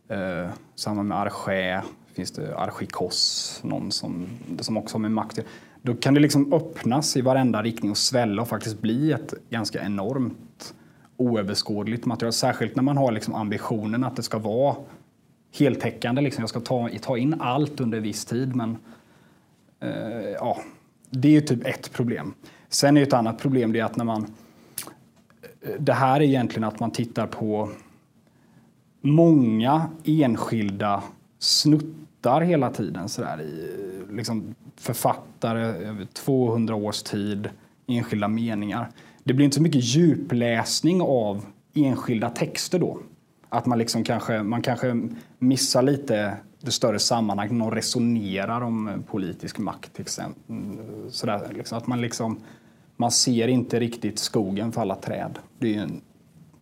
Eh, 0.09 0.51
samma 0.75 1.03
med 1.03 1.19
arché 1.19 1.81
finns 2.15 2.33
det 2.33 2.57
archikos, 2.57 3.61
någon 3.65 3.93
som, 3.93 4.27
som 4.61 4.77
också 4.77 4.95
har 4.95 5.01
med 5.01 5.11
makt 5.11 5.39
Då 5.83 5.95
kan 5.95 6.15
det 6.15 6.21
liksom 6.21 6.53
öppnas 6.53 7.17
i 7.17 7.21
varenda 7.21 7.63
riktning 7.63 7.91
och 7.91 7.99
svälla 7.99 8.43
och 8.43 8.49
faktiskt 8.49 8.81
bli 8.81 9.13
ett 9.13 9.35
ganska 9.51 9.83
enormt 9.83 10.75
oöverskådligt 11.17 12.07
material. 12.07 12.33
Särskilt 12.33 12.77
när 12.77 12.83
man 12.83 12.97
har 12.97 13.13
liksom 13.13 13.35
ambitionen 13.35 14.05
att 14.05 14.17
det 14.17 14.23
ska 14.23 14.39
vara 14.39 14.77
heltäckande. 15.59 16.23
Liksom. 16.23 16.43
Jag 16.43 16.49
ska 16.49 16.61
ta, 16.61 16.91
ta 17.03 17.19
in 17.19 17.41
allt 17.41 17.81
under 17.81 18.01
viss 18.01 18.25
tid. 18.25 18.57
Men 18.57 18.77
eh, 19.81 20.31
ja, 20.35 20.59
det 21.11 21.29
är 21.29 21.33
ju 21.33 21.41
typ 21.41 21.67
ett 21.67 21.93
problem. 21.93 22.35
Sen 22.69 22.97
är 22.97 23.03
ett 23.03 23.13
annat 23.13 23.39
problem 23.39 23.73
det 23.73 23.81
att 23.81 23.97
när 23.97 24.05
man... 24.05 24.27
Eh, 25.63 25.71
det 25.79 25.93
här 25.93 26.21
är 26.21 26.25
egentligen 26.25 26.65
att 26.65 26.81
man 26.81 26.91
tittar 26.91 27.27
på 27.27 27.71
många 29.01 29.89
enskilda 30.05 31.03
snuttar 31.39 32.41
hela 32.41 32.71
tiden. 32.71 33.09
Så 33.09 33.23
där, 33.23 33.41
i, 33.41 33.71
eh, 34.09 34.15
liksom 34.15 34.55
författare 34.77 35.65
över 35.65 36.05
200 36.05 36.75
års 36.75 37.03
tid, 37.03 37.49
enskilda 37.87 38.29
meningar. 38.29 38.91
Det 39.25 39.35
blir 39.35 39.45
inte 39.45 39.57
så 39.57 39.63
mycket 39.63 39.85
djupläsning 39.85 41.03
av 41.03 41.45
enskilda 41.75 42.31
texter 42.31 42.79
då. 42.79 42.99
Att 43.55 43.67
man, 43.67 43.79
liksom 43.79 44.05
kanske, 44.05 44.43
man 44.43 44.63
kanske 44.63 45.09
missar 45.39 45.83
lite 45.83 46.37
det 46.61 46.71
större 46.71 46.99
sammanhanget. 46.99 47.55
Någon 47.55 47.75
resonerar 47.75 48.61
om 48.61 49.05
politisk 49.07 49.59
makt 49.59 49.93
till 49.93 50.03
exempel. 50.03 50.57
Sådär, 51.11 51.41
liksom, 51.53 51.79
att 51.79 51.87
man, 51.87 52.01
liksom, 52.01 52.41
man 52.97 53.11
ser 53.11 53.49
inte 53.49 53.81
riktigt 53.81 54.19
skogen 54.19 54.73
för 54.73 54.81
alla 54.81 54.95
träd. 54.95 55.39
Det 55.59 55.77
är 55.77 55.83
en 55.83 56.01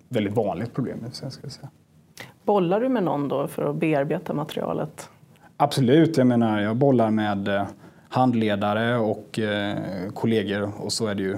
väldigt 0.08 0.34
vanligt 0.34 0.74
problem. 0.74 0.98
Ska 1.12 1.26
jag 1.42 1.52
säga. 1.52 1.68
Bollar 2.44 2.80
du 2.80 2.88
med 2.88 3.02
någon 3.02 3.28
då 3.28 3.46
för 3.46 3.70
att 3.70 3.76
bearbeta 3.76 4.34
materialet? 4.34 5.08
Absolut, 5.56 6.16
jag 6.16 6.26
menar 6.26 6.60
jag 6.60 6.76
bollar 6.76 7.10
med 7.10 7.48
eh, 7.48 7.66
handledare 8.08 8.96
och 8.96 9.38
eh, 9.38 10.10
kollegor 10.14 10.72
och 10.78 10.92
så 10.92 11.06
är 11.06 11.14
det 11.14 11.22
ju. 11.22 11.36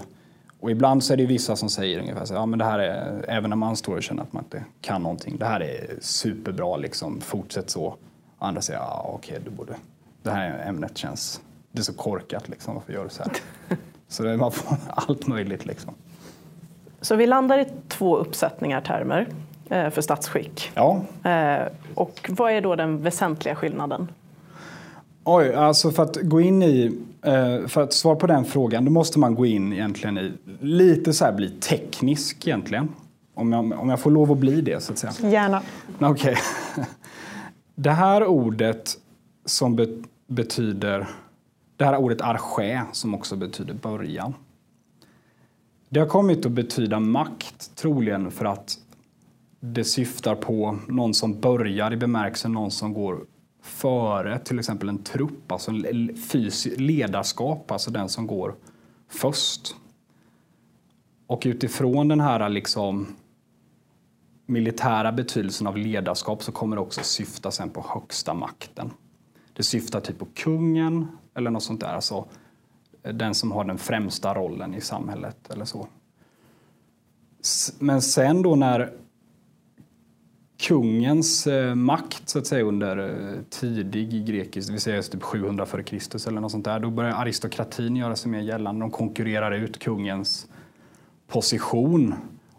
Och 0.65 0.71
ibland 0.71 1.05
så 1.05 1.13
är 1.13 1.17
det 1.17 1.27
vissa 1.27 1.57
som 1.57 1.71
säger 1.71 1.99
ungefär 1.99 2.25
så 2.25 2.35
ja 2.35 2.47
men 2.47 2.59
det 2.59 2.65
här 2.65 2.79
är, 2.79 3.25
även 3.29 3.51
när 3.51 3.57
man 3.57 3.77
står 3.77 3.97
och 3.97 4.03
känner 4.03 4.23
att 4.23 4.33
man 4.33 4.45
inte 4.45 4.65
kan 4.81 5.03
någonting, 5.03 5.37
det 5.39 5.45
här 5.45 5.61
är 5.61 5.87
superbra 6.01 6.77
liksom, 6.77 7.21
fortsätt 7.21 7.71
så. 7.71 7.97
Andra 8.39 8.61
säger, 8.61 8.81
ja 8.81 9.11
okej 9.15 9.41
du 9.45 9.51
borde, 9.51 9.75
det 10.23 10.31
här 10.31 10.65
ämnet 10.69 10.99
känns, 10.99 11.41
det 11.73 11.79
är 11.79 11.83
så 11.83 11.93
korkat 11.93 12.49
liksom, 12.49 12.75
varför 12.75 12.93
gör 12.93 13.05
du 13.05 13.11
så 13.11 13.23
här? 13.23 13.33
så 14.09 14.23
det, 14.23 14.37
man 14.37 14.53
får 14.53 14.77
allt 14.89 15.27
möjligt 15.27 15.67
liksom. 15.67 15.95
Så 17.01 17.17
vi 17.17 17.27
landar 17.27 17.59
i 17.59 17.67
två 17.89 18.17
uppsättningar 18.17 18.81
termer 18.81 19.29
eh, 19.69 19.91
för 19.91 20.03
statsskick. 20.03 20.73
Ja. 20.75 21.01
Eh, 21.25 21.67
och 21.95 22.31
vad 22.37 22.53
är 22.53 22.61
då 22.61 22.77
den 22.77 23.03
väsentliga 23.03 23.55
skillnaden? 23.55 24.09
Oj, 25.25 25.55
alltså 25.55 25.91
för 25.91 26.03
att 26.03 26.17
gå 26.23 26.41
in 26.41 26.63
i, 26.63 26.99
för 27.69 27.79
att 27.79 27.93
svara 27.93 28.17
på 28.17 28.27
den 28.27 28.45
frågan, 28.45 28.85
då 28.85 28.91
måste 28.91 29.19
man 29.19 29.35
gå 29.35 29.47
in 29.47 29.73
egentligen 29.73 30.19
i, 30.19 30.33
lite 30.61 31.13
så 31.13 31.25
här 31.25 31.33
bli 31.33 31.51
teknisk 31.51 32.47
egentligen. 32.47 32.89
Om 33.35 33.53
jag, 33.53 33.73
om 33.73 33.89
jag 33.89 34.01
får 34.01 34.11
lov 34.11 34.33
att 34.33 34.39
bli 34.39 34.61
det 34.61 34.83
så 34.83 34.93
att 34.93 34.99
säga. 34.99 35.31
Gärna. 35.31 35.63
Okej. 36.01 36.11
Okay. 36.11 36.85
Det 37.77 37.91
här 37.91 38.27
ordet 38.27 38.99
som 39.45 39.77
be 39.77 39.87
betyder, 40.27 41.07
det 41.77 41.85
här 41.85 41.97
ordet 41.97 42.21
arché 42.21 42.81
som 42.93 43.15
också 43.15 43.37
betyder 43.37 43.75
början. 43.75 44.35
Det 45.89 46.01
har 46.01 46.07
kommit 46.07 46.47
att 46.47 46.53
betyda 46.53 47.01
makt, 47.01 47.77
troligen 47.77 48.31
för 48.31 48.45
att 48.45 48.79
det 49.61 49.85
syftar 49.85 50.35
på 50.35 50.79
någon 50.89 51.15
som 51.15 51.41
börjar 51.41 51.93
i 51.93 51.97
bemärkelsen 51.97 52.53
någon 52.53 52.71
som 52.71 52.95
går 52.95 53.21
före 53.65 54.39
till 54.39 54.59
exempel 54.59 54.89
en 54.89 55.03
trupp, 55.03 55.53
alltså 55.53 55.73
ledarskap, 56.77 57.71
alltså 57.71 57.91
den 57.91 58.09
som 58.09 58.27
går 58.27 58.55
först. 59.09 59.77
Och 61.27 61.43
utifrån 61.47 62.09
den 62.09 62.21
här 62.21 62.49
liksom 62.49 63.07
militära 64.47 65.13
betydelsen 65.13 65.67
av 65.67 65.77
ledarskap 65.77 66.43
så 66.43 66.53
kommer 66.53 66.77
det 66.77 66.83
också 66.83 67.01
syfta 67.03 67.51
sen 67.51 67.71
på 67.71 67.87
högsta 67.89 68.35
makten. 68.35 68.91
Det 69.53 69.63
syftar 69.63 70.01
typ 70.01 70.19
på 70.19 70.27
kungen 70.35 71.09
eller 71.35 71.51
något 71.51 71.63
sånt 71.63 71.81
där, 71.81 71.95
alltså 71.95 72.29
eh, 73.03 73.15
den 73.15 73.35
som 73.35 73.53
har 73.53 73.65
den 73.65 73.79
främsta 73.79 74.35
rollen 74.35 74.75
i 74.75 74.81
samhället 74.81 75.51
eller 75.51 75.65
så. 75.65 75.89
Men 77.79 78.03
sen 78.03 78.43
då 78.43 78.57
när 78.57 78.93
kungens 80.59 81.47
eh, 81.47 81.75
makt 81.75 82.29
så 82.29 82.39
att 82.39 82.47
säga 82.47 82.65
under 82.65 82.99
eh, 82.99 83.41
tidig 83.51 84.27
grekisk, 84.27 84.69
det 84.69 84.73
vill 84.73 84.81
säga 84.81 85.03
typ 85.03 85.23
700 85.23 85.65
f.Kr. 85.73 86.29
eller 86.29 86.41
något 86.41 86.53
sånt 86.53 86.65
där, 86.65 86.81
då 86.81 86.91
börjar 86.91 87.11
aristokratin 87.11 87.97
göra 87.97 88.17
sig 88.17 88.31
mer 88.31 88.41
gällande. 88.41 88.81
De 88.81 88.91
konkurrerar 88.91 89.53
ut 89.53 89.79
kungens 89.79 90.47
position 91.29 92.15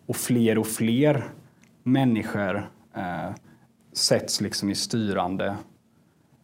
och 0.05 0.15
fler 0.15 0.57
och 0.57 0.67
fler 0.67 1.23
människor 1.83 2.69
eh, 2.95 3.29
sätts 3.93 4.41
liksom 4.41 4.69
i 4.69 4.75
styrande 4.75 5.55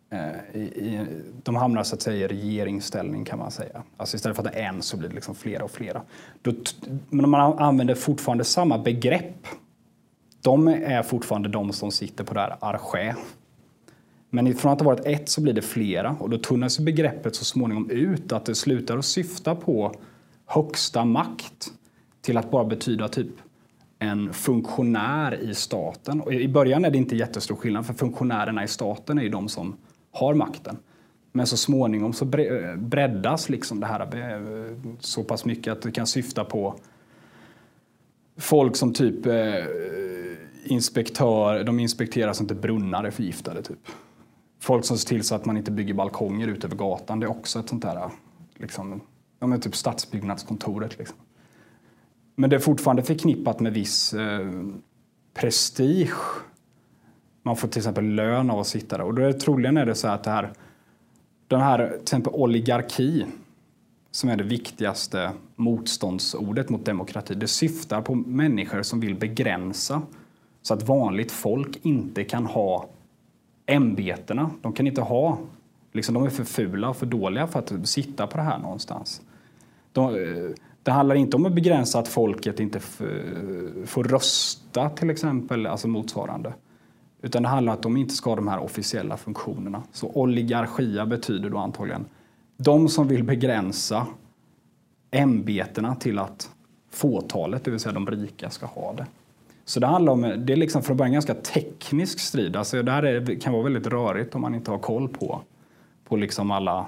eh, 0.09 0.55
i, 0.55 0.59
i, 0.61 1.07
de 1.43 1.55
hamnar 1.55 1.83
så 1.83 1.95
att 1.95 2.01
säga 2.01 2.25
i 2.25 2.27
regeringsställning 2.27 3.25
kan 3.25 3.39
man 3.39 3.51
säga. 3.51 3.83
Alltså 3.97 4.15
istället 4.15 4.35
för 4.35 4.43
att 4.43 4.53
det 4.53 4.59
är 4.59 4.69
en 4.69 4.81
så 4.81 4.97
blir 4.97 5.09
det 5.09 5.15
liksom 5.15 5.35
flera 5.35 5.63
och 5.63 5.71
flera. 5.71 6.01
Då, 6.41 6.53
men 7.09 7.29
man 7.29 7.59
använder 7.59 7.95
fortfarande 7.95 8.43
samma 8.43 8.77
begrepp 8.77 9.47
de 10.41 10.67
är 10.67 11.03
fortfarande 11.03 11.49
de 11.49 11.73
som 11.73 11.91
sitter 11.91 12.23
på 12.23 12.33
det 12.33 12.39
här 12.39 12.55
arché. 12.59 13.15
Men 14.29 14.55
från 14.55 14.71
att 14.71 14.79
ha 14.79 14.85
varit 14.85 15.05
ett 15.05 15.29
så 15.29 15.41
blir 15.41 15.53
det 15.53 15.61
flera 15.61 16.15
och 16.19 16.29
då 16.29 16.37
tunnas 16.37 16.79
begreppet 16.79 17.35
så 17.35 17.45
småningom 17.45 17.89
ut 17.89 18.31
att 18.31 18.45
det 18.45 18.55
slutar 18.55 18.97
att 18.97 19.05
syfta 19.05 19.55
på 19.55 19.95
högsta 20.45 21.05
makt 21.05 21.71
till 22.21 22.37
att 22.37 22.51
bara 22.51 22.65
betyda 22.65 23.07
typ 23.07 23.31
en 23.99 24.33
funktionär 24.33 25.41
i 25.41 25.55
staten. 25.55 26.21
Och 26.21 26.33
I 26.33 26.47
början 26.47 26.85
är 26.85 26.91
det 26.91 26.97
inte 26.97 27.15
jättestor 27.15 27.55
skillnad 27.55 27.85
för 27.85 27.93
funktionärerna 27.93 28.63
i 28.63 28.67
staten 28.67 29.17
är 29.17 29.23
ju 29.23 29.29
de 29.29 29.49
som 29.49 29.77
har 30.11 30.33
makten. 30.33 30.77
Men 31.31 31.47
så 31.47 31.57
småningom 31.57 32.13
så 32.13 32.25
breddas 32.77 33.49
liksom 33.49 33.79
det 33.79 33.85
här 33.85 33.99
eh, 34.01 34.75
så 34.99 35.23
pass 35.23 35.45
mycket 35.45 35.73
att 35.73 35.81
det 35.81 35.91
kan 35.91 36.07
syfta 36.07 36.43
på 36.43 36.75
folk 38.37 38.75
som 38.75 38.93
typ 38.93 39.25
eh, 39.25 39.33
inspektör, 40.63 41.63
de 41.63 41.79
inspekterar 41.79 42.33
så 42.33 42.43
inte 42.43 42.55
brunnar 42.55 43.03
är 43.03 43.11
förgiftade. 43.11 43.61
Typ. 43.61 43.87
Folk 44.59 44.85
som 44.85 44.97
ser 44.97 45.07
till 45.07 45.23
så 45.23 45.35
att 45.35 45.45
man 45.45 45.57
inte 45.57 45.71
bygger 45.71 45.93
balkonger 45.93 46.47
ut 46.47 46.63
över 46.63 46.75
gatan, 46.75 47.19
det 47.19 47.25
är 47.25 47.31
också 47.31 47.59
ett 47.59 47.69
sånt 47.69 47.81
där, 47.81 48.09
liksom, 48.55 49.01
ja, 49.39 49.47
men 49.47 49.61
typ 49.61 49.75
stadsbyggnadskontoret. 49.75 50.97
Liksom. 50.97 51.17
Men 52.35 52.49
det 52.49 52.55
är 52.55 52.59
fortfarande 52.59 53.03
förknippat 53.03 53.59
med 53.59 53.73
viss 53.73 54.13
eh, 54.13 54.51
prestige. 55.33 56.41
Man 57.43 57.57
får 57.57 57.67
till 57.67 57.79
exempel 57.79 58.05
lön 58.05 58.49
av 58.49 58.59
att 58.59 58.67
sitta 58.67 58.97
där. 58.97 59.05
Och 59.05 59.13
då 59.13 59.21
är 59.21 59.27
det, 59.27 59.33
troligen 59.33 59.77
är 59.77 59.85
det 59.85 59.95
så 59.95 60.07
att 60.07 60.23
det 60.23 60.31
här, 60.31 60.53
den 61.47 61.61
här 61.61 61.87
till 61.87 62.01
exempel 62.01 62.33
oligarki, 62.33 63.25
som 64.11 64.29
är 64.29 64.35
det 64.35 64.43
viktigaste 64.43 65.31
motståndsordet 65.55 66.69
mot 66.69 66.85
demokrati, 66.85 67.35
det 67.35 67.47
syftar 67.47 68.01
på 68.01 68.15
människor 68.15 68.83
som 68.83 68.99
vill 68.99 69.15
begränsa 69.15 70.01
så 70.61 70.73
att 70.73 70.87
vanligt 70.87 71.31
folk 71.31 71.79
inte 71.81 72.23
kan 72.23 72.45
ha 72.45 72.85
ämbetena. 73.65 74.51
De 74.61 74.73
kan 74.73 74.87
inte 74.87 75.01
ha, 75.01 75.37
liksom, 75.91 76.13
de 76.13 76.23
är 76.23 76.29
för 76.29 76.43
fula 76.43 76.89
och 76.89 76.97
för 76.97 77.05
dåliga 77.05 77.47
för 77.47 77.59
att 77.59 77.87
sitta 77.89 78.27
på 78.27 78.37
det 78.37 78.43
här 78.43 78.57
någonstans. 78.57 79.21
De, 79.91 80.15
eh, 80.15 80.51
det 80.83 80.91
handlar 80.91 81.15
inte 81.15 81.35
om 81.37 81.45
att 81.45 81.53
begränsa 81.53 81.99
att 81.99 82.07
folket 82.07 82.59
inte 82.59 82.77
eh, 82.77 83.85
får 83.85 84.03
rösta 84.03 84.89
till 84.89 85.09
exempel, 85.09 85.67
alltså 85.67 85.87
motsvarande. 85.87 86.53
Utan 87.21 87.43
det 87.43 87.49
handlar 87.49 87.73
om 87.73 87.77
att 87.77 87.83
de 87.83 87.97
inte 87.97 88.13
ska 88.13 88.29
ha 88.29 88.35
de 88.35 88.47
här 88.47 88.59
officiella 88.59 89.17
funktionerna. 89.17 89.83
Så 89.91 90.11
oligarkia 90.13 91.05
betyder 91.05 91.49
då 91.49 91.57
antagligen 91.57 92.05
de 92.57 92.89
som 92.89 93.07
vill 93.07 93.23
begränsa 93.23 94.07
ämbetena 95.11 95.95
till 95.95 96.19
att 96.19 96.49
fåtalet, 96.89 97.63
det 97.63 97.71
vill 97.71 97.79
säga 97.79 97.93
de 97.93 98.07
rika, 98.07 98.49
ska 98.49 98.65
ha 98.65 98.93
det. 98.93 99.05
Så 99.71 99.79
det 99.79 99.87
handlar 99.87 100.13
om, 100.13 100.33
det 100.37 100.53
är 100.53 100.57
liksom 100.57 100.81
från 100.83 100.97
början 100.97 101.13
ganska 101.13 101.33
teknisk 101.33 102.19
strid. 102.19 102.55
Alltså 102.55 102.83
det 102.83 102.91
här 102.91 103.03
är, 103.03 103.39
kan 103.41 103.53
vara 103.53 103.63
väldigt 103.63 103.87
rörigt 103.87 104.35
om 104.35 104.41
man 104.41 104.55
inte 104.55 104.71
har 104.71 104.77
koll 104.77 105.09
på, 105.09 105.41
på 106.07 106.15
liksom 106.15 106.51
alla 106.51 106.85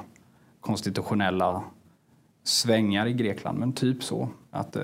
konstitutionella 0.61 1.63
svängar 2.43 3.05
i 3.05 3.13
Grekland, 3.13 3.59
men 3.59 3.73
typ 3.73 4.03
så. 4.03 4.29
Att, 4.51 4.75
eh... 4.75 4.83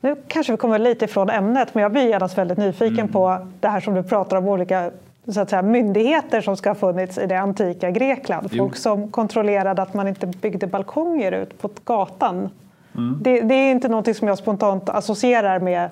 Nu 0.00 0.16
kanske 0.28 0.52
vi 0.52 0.56
kommer 0.56 0.78
lite 0.78 1.04
ifrån 1.04 1.30
ämnet, 1.30 1.74
men 1.74 1.82
jag 1.82 1.92
blir 1.92 2.08
genast 2.08 2.38
väldigt 2.38 2.58
nyfiken 2.58 2.98
mm. 2.98 3.12
på 3.12 3.46
det 3.60 3.68
här 3.68 3.80
som 3.80 3.94
du 3.94 4.02
pratar 4.02 4.36
om, 4.36 4.48
olika 4.48 4.90
så 5.26 5.40
att 5.40 5.50
säga, 5.50 5.62
myndigheter 5.62 6.40
som 6.40 6.56
ska 6.56 6.70
ha 6.70 6.74
funnits 6.74 7.18
i 7.18 7.26
det 7.26 7.36
antika 7.40 7.90
Grekland. 7.90 8.50
Folk 8.50 8.72
jo. 8.74 8.80
som 8.80 9.10
kontrollerade 9.10 9.82
att 9.82 9.94
man 9.94 10.08
inte 10.08 10.26
byggde 10.26 10.66
balkonger 10.66 11.32
ut 11.32 11.60
på 11.60 11.70
gatan. 11.84 12.50
Mm. 12.94 13.18
Det, 13.22 13.40
det, 13.40 13.54
är 13.54 13.70
inte 13.70 13.88
något 13.88 14.16
som 14.16 14.28
jag 14.28 14.38
spontant 14.38 14.88
associerar 14.88 15.60
med 15.60 15.90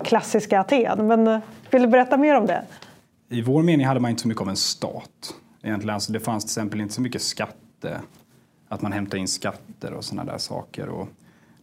klassiska 0.00 0.60
Aten. 0.60 1.06
Men 1.06 1.26
eh, 1.26 1.40
vill 1.70 1.82
du 1.82 1.88
berätta 1.88 2.16
mer 2.16 2.36
om 2.36 2.46
det? 2.46 2.64
I 3.28 3.42
vår 3.42 3.62
mening 3.62 3.86
hade 3.86 4.00
man 4.00 4.10
inte 4.10 4.22
så 4.22 4.28
mycket 4.28 4.42
av 4.42 4.48
en 4.48 4.56
stat. 4.56 5.34
Egentligen. 5.62 5.94
Alltså 5.94 6.12
det 6.12 6.20
fanns 6.20 6.44
till 6.44 6.50
exempel 6.50 6.80
inte 6.80 6.94
så 6.94 7.00
mycket 7.00 7.22
skatte, 7.22 8.00
att 8.68 8.82
man 8.82 8.92
hämtade 8.92 9.18
in 9.18 9.28
skatter 9.28 9.92
och 9.92 10.04
sådana 10.04 10.32
där 10.32 10.38
saker. 10.38 10.88
Och 10.88 11.08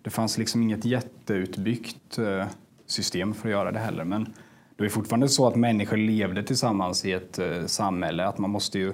det 0.01 0.09
fanns 0.09 0.37
liksom 0.37 0.63
inget 0.63 0.85
jätteutbyggt 0.85 2.17
eh, 2.17 2.45
system 2.85 3.33
för 3.33 3.47
att 3.49 3.51
göra 3.51 3.71
det 3.71 3.79
heller. 3.79 4.03
Men 4.03 4.33
det 4.75 4.85
är 4.85 4.89
fortfarande 4.89 5.29
så 5.29 5.47
att 5.47 5.55
människor 5.55 5.97
levde 5.97 6.43
tillsammans 6.43 7.05
i 7.05 7.11
ett 7.11 7.39
eh, 7.39 7.65
samhälle. 7.65 8.25
Att 8.25 8.37
man 8.37 8.49
måste 8.49 8.79
ju 8.79 8.93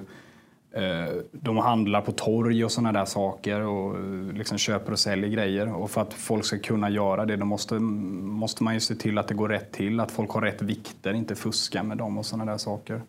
Eh, 0.74 1.14
de 1.32 1.56
handlar 1.56 2.00
på 2.00 2.12
torg 2.12 2.64
och 2.64 2.72
sådana 2.72 2.92
där 2.92 3.04
saker 3.04 3.60
och 3.60 3.96
eh, 3.96 4.32
liksom 4.34 4.58
köper 4.58 4.92
och 4.92 4.98
säljer 4.98 5.28
grejer. 5.28 5.74
Och 5.74 5.90
för 5.90 6.00
att 6.00 6.14
folk 6.14 6.44
ska 6.44 6.58
kunna 6.58 6.90
göra 6.90 7.26
det 7.26 7.36
då 7.36 7.44
måste, 7.44 7.74
måste 7.74 8.64
man 8.64 8.74
ju 8.74 8.80
se 8.80 8.94
till 8.94 9.18
att 9.18 9.28
det 9.28 9.34
går 9.34 9.48
rätt 9.48 9.72
till, 9.72 10.00
att 10.00 10.10
folk 10.10 10.30
har 10.30 10.40
rätt 10.40 10.62
vikter, 10.62 11.12
inte 11.12 11.34
fuska 11.34 11.82
med 11.82 11.98
dem 11.98 12.18
och 12.18 12.26
sådana 12.26 12.52
där 12.52 12.58
saker. 12.58 13.02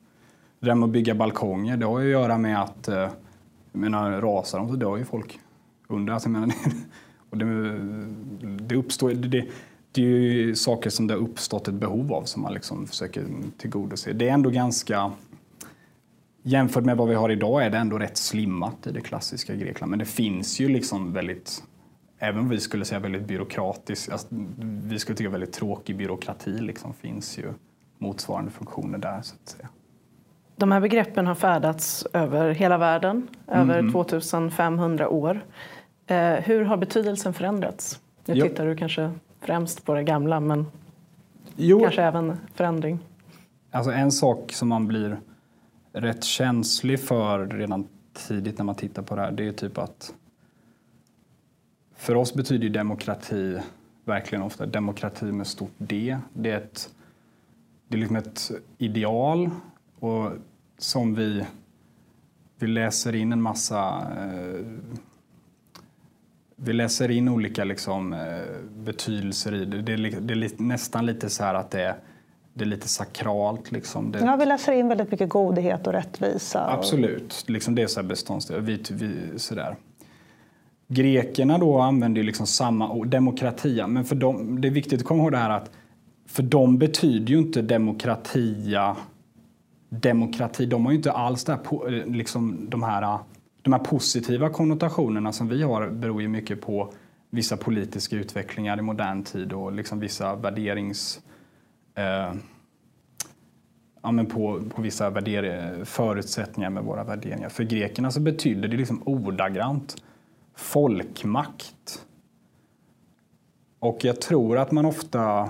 Det 0.60 0.66
där 0.66 0.76
med 0.76 0.88
att 0.88 0.94
bygga 0.94 1.16
balkonger, 1.16 1.78
det 1.78 1.86
har 1.86 2.00
ju 2.00 2.16
att 2.16 2.22
göra 2.22 2.38
med 2.38 2.62
att, 2.62 2.88
eh, 2.88 2.96
jag 2.96 3.12
menar, 3.72 4.22
rasar 4.22 4.60
de 4.60 4.70
så 4.70 4.76
dör 4.76 4.98
ju 4.98 5.06
folk 5.06 5.40
under. 5.88 6.14
Alltså, 6.14 6.30
menar, 6.30 6.52
och 7.30 7.38
det, 7.38 7.46
det 8.42 8.76
uppstår, 8.76 9.12
det, 9.12 9.46
det 9.92 10.02
är 10.02 10.08
ju 10.08 10.56
saker 10.56 10.90
som 10.90 11.08
det 11.08 11.14
har 11.14 11.22
uppstått 11.22 11.68
ett 11.68 11.74
behov 11.74 12.14
av 12.14 12.24
som 12.24 12.42
man 12.42 12.54
liksom 12.54 12.88
försöker 12.88 13.26
tillgodose. 13.58 14.14
Det 14.14 14.30
är 14.30 14.34
ändå 14.34 14.50
ganska 14.50 15.12
jämfört 16.44 16.86
med 16.86 16.98
vad 16.98 17.10
vi 17.10 17.16
har 17.16 17.30
idag 17.30 17.66
är 17.66 17.70
det 17.70 17.78
ändå 17.78 18.00
rätt 18.00 18.18
slimmat 18.18 18.88
i 18.88 18.92
det 18.92 19.02
klassiska 19.02 19.56
Grekland. 19.56 19.90
Men 19.90 20.00
det 20.00 20.06
finns 20.06 20.60
ju 20.60 20.70
liksom 20.70 21.14
väldigt 21.14 21.64
även 22.20 22.40
om 22.40 22.50
vi 22.50 22.60
skulle 22.60 22.86
säga 22.86 23.00
väldigt 23.00 23.26
byråkratisk, 23.26 24.12
alltså, 24.12 24.28
vi 24.84 25.00
skulle 25.00 25.16
tycka 25.16 25.30
väldigt 25.30 25.54
tråkig 25.54 25.98
byråkrati 25.98 26.52
liksom, 26.52 26.94
finns 26.94 27.38
ju 27.38 27.54
motsvarande 27.98 28.52
funktioner 28.52 28.98
där 28.98 29.22
så 29.22 29.36
att 29.44 29.50
säga. 29.50 29.70
De 30.56 30.72
här 30.72 30.80
begreppen 30.80 31.28
har 31.28 31.36
färdats 31.36 32.08
över 32.14 32.52
hela 32.52 32.78
världen, 32.78 33.28
över 33.48 33.80
mm. 33.80 33.92
2500 33.92 35.10
år. 35.10 35.46
Eh, 36.08 36.34
hur 36.34 36.64
har 36.64 36.78
betydelsen 36.78 37.34
förändrats? 37.34 38.00
Nu 38.26 38.34
jo. 38.34 38.48
tittar 38.48 38.66
du 38.66 38.76
kanske 38.76 39.12
främst 39.42 39.86
på 39.86 39.94
det 39.94 40.04
gamla, 40.04 40.40
men 40.40 40.66
jo. 41.56 41.80
kanske 41.80 42.04
även 42.04 42.38
förändring. 42.54 43.00
Alltså 43.72 43.92
en 43.92 44.12
sak 44.12 44.52
som 44.52 44.70
man 44.70 44.88
blir 44.88 45.18
rätt 45.94 46.24
känslig 46.24 47.00
för 47.00 47.48
redan 47.48 47.88
tidigt 48.14 48.58
när 48.58 48.66
man 48.66 48.76
tittar 48.76 49.02
på 49.02 49.16
det 49.16 49.22
här, 49.22 49.32
det 49.32 49.48
är 49.48 49.52
typ 49.52 49.78
att 49.78 50.14
för 51.96 52.16
oss 52.16 52.34
betyder 52.34 52.70
demokrati 52.70 53.60
verkligen 54.06 54.44
ofta 54.44 54.66
demokrati 54.66 55.26
med 55.26 55.48
stort 55.48 55.74
D. 55.78 56.18
Det 56.34 56.52
är 56.52 56.58
ett, 56.58 56.90
det 57.88 57.98
är 57.98 58.00
liksom 58.00 58.16
ett 58.16 58.52
ideal 58.78 59.50
och 60.00 60.32
som 60.78 61.16
vi, 61.16 61.46
vi 62.60 62.68
läser 62.68 63.16
in 63.16 63.34
en 63.34 63.42
massa 63.42 64.08
eh, 64.18 64.66
vi 66.56 66.74
läser 66.74 67.12
in 67.12 67.30
olika 67.30 67.64
liksom, 67.64 68.14
eh, 68.14 68.42
betydelser 68.76 69.54
i 69.54 69.66
det. 69.66 69.82
Det 69.82 69.94
är, 69.94 70.22
det 70.22 70.34
är 70.34 70.62
nästan 70.62 71.06
lite 71.06 71.30
så 71.30 71.44
här 71.44 71.54
att 71.54 71.72
det 71.72 71.82
är, 71.82 71.96
det 72.54 72.64
är 72.64 72.66
lite 72.66 72.88
sakralt. 72.88 73.72
Liksom. 73.72 74.12
Det... 74.12 74.20
Ja, 74.20 74.36
vi 74.36 74.46
läser 74.46 74.74
in 74.74 74.88
väldigt 74.88 75.12
mycket 75.12 75.30
godhet 75.30 75.88
och 75.88 75.94
rättvisa. 75.94 76.72
Absolut, 76.72 77.44
liksom 77.48 77.76
det 77.76 77.82
är 77.82 77.88
så 77.88 78.04
beståndsdelar. 78.04 78.62
Vi, 78.62 78.82
vi, 78.92 79.40
sådär. 79.40 79.76
Grekerna 80.88 81.58
då 81.58 81.80
använder 81.80 82.24
liksom 82.24 82.48
samma 82.48 82.92
ord, 82.92 83.08
demokratia, 83.08 83.88
men 83.88 84.06
för 84.06 84.16
dem, 84.16 84.62
det 84.62 84.68
är 84.68 84.72
viktigt 84.72 85.02
att 85.02 85.08
komma 85.08 85.24
ihåg 85.24 85.32
det 85.32 85.38
här 85.38 85.50
att 85.50 85.72
för 86.28 86.44
dem 86.44 86.78
betyder 86.78 87.34
ju 87.34 87.38
inte 87.38 87.62
demokratia 87.62 88.96
demokrati. 89.90 90.66
De 90.66 90.86
har 90.86 90.92
ju 90.92 90.98
inte 90.98 91.12
alls 91.12 91.44
det 91.44 91.52
här, 91.52 92.06
liksom 92.10 92.70
de 92.70 92.84
här 92.84 93.20
de 93.62 93.74
här 93.74 93.80
positiva 93.80 94.50
konnotationerna 94.50 95.32
som 95.32 95.48
vi 95.48 95.64
har 95.64 95.88
beror 95.90 96.22
ju 96.22 96.28
mycket 96.28 96.62
på 96.62 96.94
vissa 97.30 97.58
politiska 97.58 98.16
utvecklingar 98.16 98.80
i 98.80 98.82
modern 98.82 99.24
tid 99.24 99.54
och 99.54 99.74
liksom 99.74 100.00
vissa 100.00 100.36
värderings... 100.36 101.22
Eh, 101.96 102.34
ja, 104.02 104.12
men 104.12 104.26
på, 104.26 104.62
på 104.76 104.82
vissa 104.82 105.10
värder, 105.10 105.86
förutsättningar 105.86 106.70
med 106.70 106.84
våra 106.84 107.04
värderingar. 107.04 107.50
För 107.50 107.64
grekerna 107.64 108.12
så 108.12 108.20
betyder 108.20 108.68
det 108.68 108.78
liksom 108.78 109.04
ordagrant 109.06 109.96
folkmakt. 110.56 112.06
Och 113.80 114.06
jag 114.06 114.22
tror 114.22 114.58
att 114.58 114.72
man 114.72 114.86
ofta, 114.86 115.50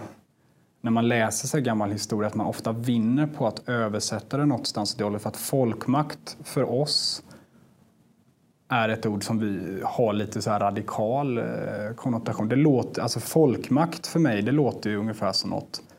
när 0.82 0.92
man 0.92 1.08
läser 1.08 1.48
sig 1.48 1.62
gammal 1.62 1.92
historia, 1.92 2.28
att 2.28 2.36
man 2.36 2.48
ofta 2.48 2.72
vinner 2.72 3.28
på 3.28 3.48
att 3.48 3.70
översätta 3.70 4.38
det 4.38 4.46
någonstans 4.46 4.96
det 4.96 5.20
För 5.20 5.30
att 5.30 5.38
folkmakt 5.38 6.38
för 6.44 6.64
oss 6.64 7.24
är 8.68 8.90
ett 8.90 9.06
ord 9.06 9.24
som 9.24 9.40
vi 9.40 9.82
har 9.84 10.14
lite 10.14 10.42
så 10.42 10.50
här 10.50 10.60
radikal 10.60 11.38
eh, 11.38 11.44
konnotation. 11.96 12.50
Det 12.50 12.56
låter, 12.56 13.02
alltså 13.02 13.20
folkmakt 13.20 14.08
för 14.08 14.20
mig, 14.20 14.42
det 14.42 14.52
låter 14.52 14.90
ju 14.90 14.98
ungefär 14.98 15.32
som 15.32 15.50
något 15.50 15.82
eh, 15.82 15.93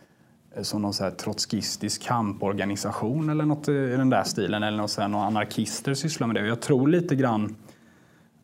Eh, 0.57 0.63
som 0.63 0.83
någon 0.83 0.95
så 0.95 1.05
här 1.05 1.11
trotskistisk 1.11 2.03
kamporganisation 2.03 3.31
eller 3.31 3.45
något 3.45 3.69
eh, 3.69 3.75
i 3.75 3.97
den 3.97 4.11
där 4.11 4.25
stilen. 4.25 4.63
Eller 4.63 4.79
något 4.79 4.91
så 4.91 5.01
här, 5.01 5.09
några 5.09 5.25
anarkister 5.25 5.95
sysslar 5.95 6.27
med 6.27 6.37
det. 6.37 6.47
Jag 6.47 6.61
tror 6.61 6.89
lite 6.89 7.17
grann 7.17 7.57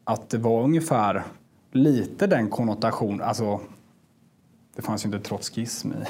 att 0.04 0.30
det 0.30 0.38
var 0.38 0.62
ungefär 0.62 1.24
lite 1.72 2.26
den 2.26 2.48
konnotation, 2.48 3.22
alltså 3.22 3.60
det 4.76 4.82
fanns 4.82 5.04
ju 5.04 5.06
inte 5.06 5.28
trotskism 5.28 5.92
i 5.92 6.04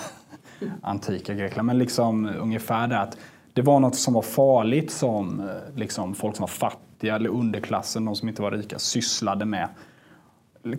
antika 0.83 1.35
Grekland, 1.35 1.67
men 1.67 1.79
liksom 1.79 2.31
ungefär 2.41 2.89
det 2.89 3.01
att 3.01 3.17
det 3.53 3.63
var 3.63 3.81
något 3.81 3.97
som 3.97 4.15
var 4.15 4.23
farligt 4.23 4.91
som 4.91 5.41
eh, 5.41 5.47
liksom, 5.75 6.15
folk 6.15 6.37
som 6.37 6.43
var 6.43 6.49
fattiga 6.49 7.15
eller 7.15 7.31
underklassen, 7.31 8.05
de 8.05 8.17
som 8.17 8.29
inte 8.29 8.43
var 8.43 8.51
rika, 8.51 8.79
sysslade 8.79 9.45
med. 9.45 9.69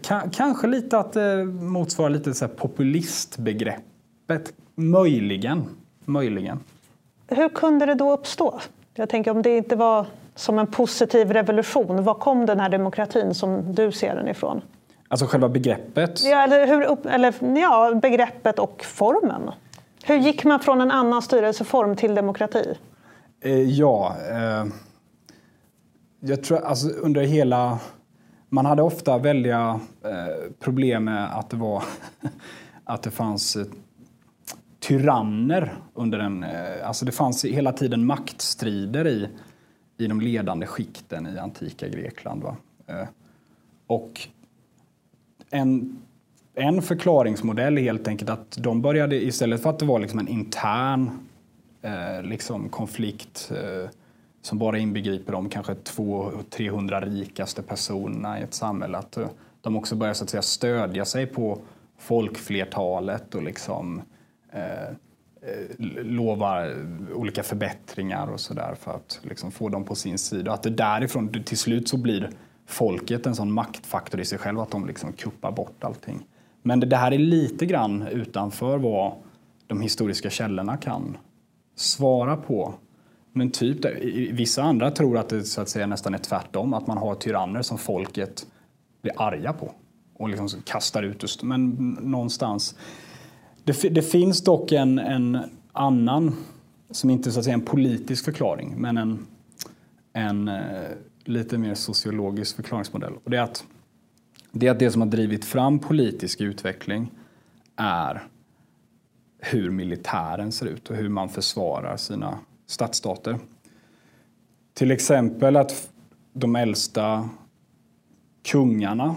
K 0.07 0.15
kanske 0.31 0.67
lite 0.67 0.97
att 0.97 1.13
det 1.13 1.45
motsvarar 1.45 2.09
lite 2.09 2.33
så 2.33 2.47
populistbegreppet. 2.47 4.53
Möjligen. 4.75 5.65
Möjligen. 6.05 6.59
Hur 7.27 7.49
kunde 7.49 7.85
det 7.85 7.95
då 7.95 8.13
uppstå? 8.13 8.59
Jag 8.93 9.09
tänker 9.09 9.31
om 9.31 9.41
det 9.41 9.57
inte 9.57 9.75
var 9.75 10.05
som 10.35 10.59
en 10.59 10.67
positiv 10.67 11.33
revolution, 11.33 12.03
var 12.03 12.13
kom 12.13 12.45
den 12.45 12.59
här 12.59 12.69
demokratin 12.69 13.33
som 13.33 13.73
du 13.75 13.91
ser 13.91 14.15
den 14.15 14.27
ifrån? 14.27 14.61
Alltså 15.07 15.25
själva 15.25 15.49
begreppet? 15.49 16.23
Ja, 16.23 16.43
eller, 16.43 16.67
hur, 16.67 17.07
eller, 17.07 17.57
ja 17.59 17.99
begreppet 18.01 18.59
och 18.59 18.83
formen. 18.85 19.51
Hur 20.03 20.17
gick 20.17 20.43
man 20.43 20.59
från 20.59 20.81
en 20.81 20.91
annan 20.91 21.21
styrelseform 21.21 21.95
till 21.95 22.15
demokrati? 22.15 22.77
Eh, 23.41 23.61
ja, 23.61 24.15
eh, 24.29 24.65
jag 26.19 26.43
tror 26.43 26.65
alltså 26.65 26.89
under 26.89 27.21
hela... 27.21 27.79
Man 28.49 28.65
hade 28.65 28.81
ofta 28.81 29.17
väldiga 29.17 29.79
eh, 30.03 30.51
problem 30.59 31.03
med 31.03 31.37
att 31.37 31.49
det 31.49 31.57
var 31.57 31.83
att 32.83 33.03
det 33.03 33.11
fanns 33.11 33.57
tyranner 34.81 35.73
under 35.93 36.19
en... 36.19 36.43
Eh, 36.43 36.87
alltså 36.87 37.05
det 37.05 37.11
fanns 37.11 37.45
hela 37.45 37.73
tiden 37.73 38.05
maktstrider 38.05 39.07
i, 39.07 39.29
i 39.97 40.07
de 40.07 40.21
ledande 40.21 40.65
skikten 40.65 41.27
i 41.27 41.37
antika 41.37 41.87
Grekland. 41.87 42.43
Va? 42.43 42.55
Eh, 42.87 43.07
och 43.87 44.27
en 45.49 46.01
en 46.55 46.81
förklaringsmodell 46.81 47.77
är 47.77 47.81
helt 47.81 48.07
enkelt 48.07 48.29
att 48.29 48.57
de 48.59 48.81
började 48.81 49.15
istället 49.23 49.63
för 49.63 49.69
att 49.69 49.79
det 49.79 49.85
var 49.85 49.99
liksom 49.99 50.19
en 50.19 50.27
intern 50.27 51.09
eh, 51.81 52.23
liksom 52.23 52.69
konflikt 52.69 53.51
eh, 53.51 53.89
som 54.41 54.57
bara 54.57 54.77
inbegriper 54.77 55.31
de 55.31 55.49
kanske 55.49 55.73
200-300 55.73 57.01
rikaste 57.01 57.61
personerna 57.61 58.39
i 58.39 58.43
ett 58.43 58.53
samhälle. 58.53 58.97
Att 58.97 59.17
eh, 59.17 59.27
de 59.61 59.75
också 59.75 59.95
börjar 59.95 60.13
så 60.13 60.23
att 60.23 60.29
säga, 60.29 60.41
stödja 60.41 61.05
sig 61.05 61.25
på 61.25 61.57
folkflertalet 61.97 63.35
och 63.35 63.43
liksom 63.43 63.97
eh 63.97 64.03
Eh, 64.51 64.89
eh, 65.41 65.85
lovar 66.03 66.75
olika 67.13 67.43
förbättringar 67.43 68.27
och 68.27 68.39
sådär 68.39 68.75
för 68.79 68.91
att 68.91 69.19
liksom 69.21 69.51
få 69.51 69.69
dem 69.69 69.83
på 69.83 69.95
sin 69.95 70.17
sida. 70.17 70.53
Att 70.53 70.63
det 70.63 70.69
därifrån 70.69 71.43
till 71.43 71.57
slut 71.57 71.87
så 71.87 71.97
blir 71.97 72.29
folket 72.65 73.25
en 73.25 73.35
sån 73.35 73.51
maktfaktor 73.51 74.19
i 74.21 74.25
sig 74.25 74.37
själv 74.37 74.59
att 74.59 74.71
de 74.71 74.87
liksom 74.87 75.13
kuppar 75.13 75.51
bort 75.51 75.83
allting. 75.83 76.27
Men 76.61 76.79
det 76.79 76.95
här 76.95 77.11
är 77.11 77.17
lite 77.17 77.65
grann 77.65 78.07
utanför 78.07 78.77
vad 78.77 79.13
de 79.67 79.81
historiska 79.81 80.29
källorna 80.29 80.77
kan 80.77 81.17
svara 81.75 82.37
på. 82.37 82.73
Men 83.33 83.51
typ, 83.51 83.85
vissa 84.31 84.63
andra 84.63 84.91
tror 84.91 85.17
att 85.17 85.29
det 85.29 85.43
så 85.43 85.61
att 85.61 85.69
säga 85.69 85.87
nästan 85.87 86.13
är 86.13 86.17
tvärtom, 86.17 86.73
att 86.73 86.87
man 86.87 86.97
har 86.97 87.15
tyranner 87.15 87.61
som 87.61 87.77
folket 87.77 88.45
blir 89.01 89.21
arga 89.21 89.53
på 89.53 89.73
och 90.13 90.29
liksom 90.29 90.49
kastar 90.65 91.03
ut. 91.03 91.43
Men 91.43 91.69
någonstans. 92.01 92.75
Det, 93.63 93.89
det 93.89 94.01
finns 94.01 94.43
dock 94.43 94.71
en, 94.71 94.99
en, 94.99 95.37
annan, 95.73 96.35
som 96.91 97.09
inte 97.09 97.31
så 97.31 97.39
att 97.39 97.45
säga 97.45 97.53
en 97.53 97.61
politisk 97.61 98.25
förklaring, 98.25 98.73
men 98.77 98.97
en, 98.97 99.27
en 100.13 100.47
eh, 100.47 100.89
lite 101.23 101.57
mer 101.57 101.73
sociologisk 101.73 102.55
förklaringsmodell. 102.55 103.13
Och 103.23 103.31
det 103.31 103.37
är 103.37 103.41
att 103.41 103.65
det 104.51 104.67
är 104.67 104.71
att 104.71 104.79
det 104.79 104.91
som 104.91 105.01
har 105.01 105.09
drivit 105.09 105.45
fram 105.45 105.79
politisk 105.79 106.41
utveckling 106.41 107.11
är 107.75 108.23
hur 109.39 109.69
militären 109.69 110.51
ser 110.51 110.65
ut 110.65 110.89
och 110.89 110.95
hur 110.95 111.09
man 111.09 111.29
försvarar 111.29 111.97
sina 111.97 112.39
stadsstater. 112.67 113.39
Till 114.73 114.91
exempel 114.91 115.55
att 115.55 115.89
de 116.33 116.55
äldsta 116.55 117.29
kungarna 118.43 119.15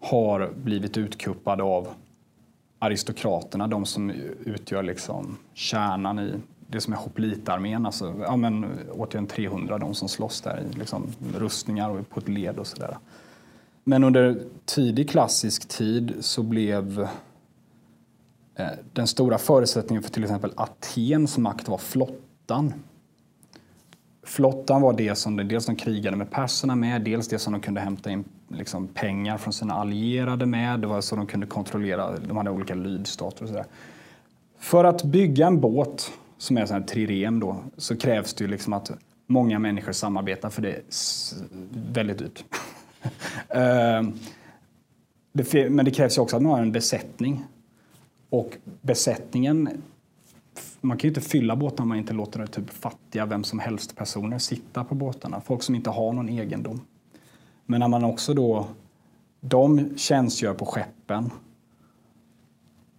har 0.00 0.52
blivit 0.56 0.96
utkuppade 0.96 1.62
av 1.62 1.88
aristokraterna, 2.82 3.66
de 3.66 3.86
som 3.86 4.10
utgör 4.44 4.82
liksom 4.82 5.36
kärnan 5.54 6.18
i 6.18 6.34
det 6.66 6.80
som 6.80 6.92
är 6.92 6.96
hoplitarmén, 6.96 7.86
alltså 7.86 8.14
ja, 8.20 8.36
men, 8.36 8.66
återigen 8.90 9.26
300, 9.26 9.78
de 9.78 9.94
som 9.94 10.08
slåss 10.08 10.40
där 10.40 10.60
i 10.60 10.78
liksom, 10.78 11.06
rustningar 11.34 11.90
och 11.90 12.08
på 12.08 12.20
ett 12.20 12.28
led 12.28 12.58
och 12.58 12.66
sådär. 12.66 12.98
Men 13.84 14.04
under 14.04 14.42
tidig 14.64 15.10
klassisk 15.10 15.68
tid 15.68 16.14
så 16.20 16.42
blev 16.42 17.08
eh, 18.54 18.66
den 18.92 19.06
stora 19.06 19.38
förutsättningen 19.38 20.02
för 20.02 20.10
till 20.10 20.22
exempel 20.22 20.52
Atens 20.56 21.38
makt 21.38 21.68
var 21.68 21.78
flottan. 21.78 22.72
Flottan 24.22 24.82
var 24.82 24.92
det 24.92 25.14
som 25.14 25.36
de, 25.36 25.44
dels 25.44 25.66
de 25.66 25.76
krigade 25.76 26.16
med 26.16 26.30
perserna 26.30 26.74
med, 26.74 27.02
dels 27.02 27.28
det 27.28 27.38
som 27.38 27.52
de 27.52 27.60
kunde 27.60 27.80
hämta 27.80 28.10
in 28.10 28.24
liksom, 28.54 28.88
pengar 28.88 29.38
från 29.38 29.52
sina 29.52 29.74
allierade 29.74 30.46
med. 30.46 30.80
Det 30.80 30.86
var 30.86 31.00
så 31.00 31.16
de 31.16 31.26
kunde 31.26 31.46
kontrollera, 31.46 32.18
de 32.28 32.36
hade 32.36 32.50
olika 32.50 32.74
lydstater 32.74 33.42
och 33.42 33.48
sådär. 33.48 33.66
För 34.58 34.84
att 34.84 35.04
bygga 35.04 35.46
en 35.46 35.60
båt 35.60 36.12
som 36.38 36.56
är 36.56 36.72
en 36.72 36.86
trirem 36.86 37.40
då, 37.40 37.56
så 37.76 37.96
krävs 37.96 38.34
det 38.34 38.44
ju 38.44 38.50
liksom 38.50 38.72
att 38.72 38.90
många 39.26 39.58
människor 39.58 39.92
samarbetar 39.92 40.50
för 40.50 40.62
det 40.62 40.70
är 40.70 40.82
väldigt 41.92 42.18
dyrt. 42.18 42.44
Ehm, 43.48 44.12
men 45.70 45.84
det 45.84 45.90
krävs 45.90 46.18
ju 46.18 46.22
också 46.22 46.36
att 46.36 46.42
man 46.42 46.52
har 46.52 46.62
en 46.62 46.72
besättning. 46.72 47.44
Och 48.30 48.56
besättningen, 48.80 49.82
man 50.80 50.98
kan 50.98 51.08
ju 51.08 51.08
inte 51.08 51.20
fylla 51.20 51.56
båtarna 51.56 51.82
om 51.82 51.88
man 51.88 51.98
inte 51.98 52.12
låter 52.12 52.46
typ 52.46 52.70
fattiga, 52.70 53.26
vem 53.26 53.44
som 53.44 53.58
helst 53.58 53.96
personer 53.96 54.38
sitta 54.38 54.84
på 54.84 54.94
båtarna. 54.94 55.40
Folk 55.40 55.62
som 55.62 55.74
inte 55.74 55.90
har 55.90 56.12
någon 56.12 56.28
egendom. 56.28 56.80
Men 57.66 57.80
när 57.80 57.88
man 57.88 58.04
också 58.04 58.34
då, 58.34 58.66
de 59.40 59.96
tjänstgör 59.96 60.54
på 60.54 60.66
skeppen 60.66 61.30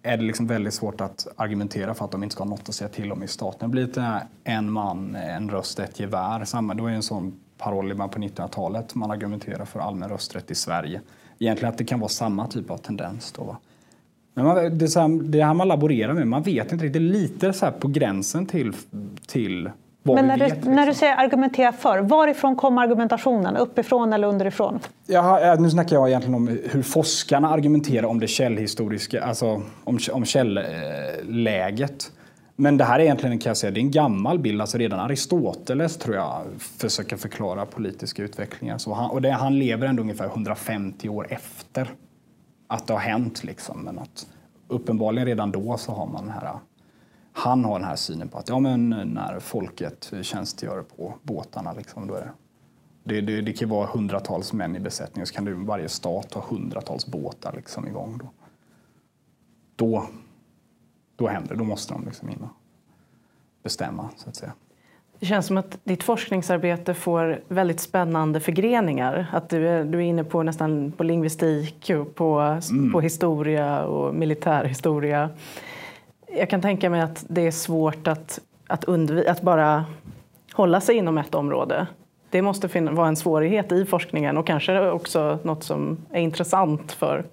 är 0.04 0.18
det 0.18 0.24
liksom 0.24 0.48
väldigt 0.48 0.74
svårt 0.74 1.02
att 1.02 1.28
argumentera 1.36 1.94
för 1.94 2.06
att 2.06 2.12
de 2.12 2.24
inte 2.24 2.34
ska 2.34 2.44
ha 2.44 2.50
något 2.50 2.70
att 2.70 2.76
säga 2.76 2.90
till 2.90 3.12
om 3.12 3.24
i 3.24 3.28
staten. 3.28 3.70
Det 3.70 3.72
blir 3.72 3.86
lite 3.86 4.28
en 4.44 4.72
man, 4.72 5.16
en 5.16 5.50
röst, 5.50 5.80
ett 5.80 6.00
gevär. 6.00 6.46
Samma, 6.46 6.74
var 6.74 6.90
ju 6.90 6.96
en 6.96 7.04
sån 7.04 7.40
paroll 7.58 7.98
på 7.98 8.20
1900-talet 8.20 8.96
man 8.96 9.12
argumenterar 9.12 9.66
för 9.66 9.80
allmän 9.80 10.10
rösträtt 10.10 10.52
i 10.52 10.56
Sverige. 10.56 11.02
Egentligen 11.40 11.72
att 11.72 11.78
det 11.78 11.86
kan 11.86 12.00
vara 12.00 12.10
samma 12.10 12.48
typ 12.48 12.72
av 12.72 12.78
tendens. 12.78 13.32
Då, 13.32 13.44
va? 13.44 13.58
Men 14.34 14.46
man, 14.46 14.56
det, 14.56 14.96
är 14.96 15.00
här, 15.00 15.24
det 15.24 15.44
här 15.44 15.54
man 15.54 15.68
laborerar 15.68 16.14
med, 16.14 16.28
man 16.28 16.44
vet 16.44 16.72
inte 16.72 16.86
riktigt. 16.86 17.02
Det 17.02 17.08
är 17.08 17.22
lite 17.22 17.54
så 17.54 17.72
på 17.72 17.88
gränsen 17.88 18.46
till, 18.46 18.74
till 19.28 19.70
men 20.04 20.28
när, 20.28 20.34
vi 20.34 20.40
du, 20.40 20.46
vet, 20.46 20.56
liksom. 20.56 20.76
när 20.76 20.88
du 20.88 20.94
säger 20.94 21.16
argumentera 21.16 21.72
för, 21.72 22.00
varifrån 22.00 22.56
kommer 22.56 22.82
argumentationen? 22.82 23.58
Uppifrån 23.58 24.14
eller 24.14 24.28
underifrån? 24.28 24.80
Ja, 25.08 25.56
nu 25.60 25.70
snackar 25.70 25.96
jag 25.96 26.10
egentligen 26.10 26.36
om 26.36 26.48
hur 26.48 26.82
forskarna 26.82 27.50
argumenterar 27.50 28.08
om 28.08 28.20
det 28.20 28.28
källhistoriska, 28.28 29.24
alltså 29.24 29.62
om, 29.84 30.00
om 30.12 30.26
källläget. 30.26 32.12
Men 32.56 32.78
det 32.78 32.84
här 32.84 33.00
är 33.00 33.04
egentligen 33.04 33.40
kan 33.40 33.50
jag 33.50 33.58
säga, 33.58 33.72
det 33.72 33.80
är 33.80 33.82
en 33.82 33.92
gammal 33.92 34.40
bild. 34.40 34.62
Alltså 34.62 34.78
redan 34.78 35.00
Aristoteles 35.00 35.98
tror 35.98 36.16
jag 36.16 36.42
försöker 36.60 37.18
förklara 37.18 37.66
politiska 37.66 38.24
utvecklingar. 38.24 38.78
Så 38.78 38.94
han, 38.94 39.10
och 39.10 39.22
det, 39.22 39.32
han 39.32 39.60
lever 39.60 39.88
ändå 39.88 40.02
ungefär 40.02 40.26
150 40.26 41.10
år 41.10 41.28
efter 41.30 41.90
att 42.68 42.88
det 42.88 42.94
har 42.94 43.00
hänt. 43.00 43.44
Liksom. 43.44 43.82
Men 43.82 44.00
att 44.00 44.28
uppenbarligen 44.68 45.28
redan 45.28 45.52
då 45.52 45.78
så 45.78 45.92
har 45.92 46.06
man 46.06 46.26
den 46.26 46.34
här 46.34 46.54
han 47.34 47.66
har 47.66 47.80
den 47.80 47.88
här 47.88 47.96
synen 47.96 48.30
på 48.30 48.38
att 48.38 48.50
ja, 48.50 48.60
men 48.60 48.90
när 48.90 49.40
folket 49.40 50.14
tjänstgör 50.22 50.84
på 50.98 51.14
båtarna, 51.22 51.74
liksom, 51.74 52.08
då 52.08 52.14
är 52.14 52.32
det, 53.04 53.22
det, 53.22 53.42
det, 53.42 53.54
kan 53.54 53.70
vara 53.70 53.88
hundratals 53.88 54.54
män 54.54 54.76
i 54.76 54.80
besättningen, 54.80 55.28
så 55.28 55.34
kan 55.34 55.46
du, 55.46 55.54
varje 55.54 55.90
stat 55.90 56.34
ha 56.34 56.46
hundratals 56.50 57.08
båtar 57.08 57.54
liksom, 57.56 57.88
igång. 57.88 58.18
Då, 58.18 58.30
då, 59.76 60.08
då 61.16 61.28
händer 61.28 61.50
det, 61.50 61.56
då 61.56 61.64
måste 61.64 61.94
de 61.94 62.06
liksom 62.06 62.30
in 62.30 62.42
och 62.42 62.50
bestämma, 63.64 64.10
så 64.18 64.30
att 64.30 64.36
säga. 64.36 64.54
Det 65.20 65.26
känns 65.26 65.46
som 65.46 65.58
att 65.58 65.80
ditt 65.84 66.04
forskningsarbete 66.04 66.94
får 66.94 67.44
väldigt 67.48 67.80
spännande 67.80 68.40
förgreningar. 68.40 69.28
Att 69.32 69.50
du 69.50 69.68
är, 69.68 69.84
du 69.84 69.98
är 69.98 70.02
inne 70.02 70.24
på 70.24 70.44
nästan 70.44 70.92
på 70.92 71.04
lingvistik, 71.04 71.92
på, 72.16 72.60
mm. 72.72 72.92
på 72.92 73.02
historia 73.02 73.84
och 73.86 74.16
militärhistoria 74.16 75.30
jag 76.38 76.50
kan 76.50 76.62
tänka 76.62 76.90
mig 76.90 77.02
att 77.02 77.26
det 77.28 77.48
är 77.48 77.52
svårt 77.52 78.08
att, 78.08 78.40
att, 78.68 78.86
att 79.28 79.42
bara 79.42 79.86
hålla 80.54 80.82
sig 80.82 80.96
inom 80.96 81.18
ett 81.18 81.36
område. 81.36 81.88
Det 82.30 82.42
måste 82.42 82.82
vara 82.82 83.08
en 83.08 83.16
svårighet 83.16 83.72
i 83.72 83.86
forskningen 83.86 84.38
och 84.38 84.48
kanske 84.48 84.90
också 84.90 85.40
något 85.44 85.64
som 85.64 85.98
är 86.10 86.22
intressant 86.22 86.92
för 86.92 87.26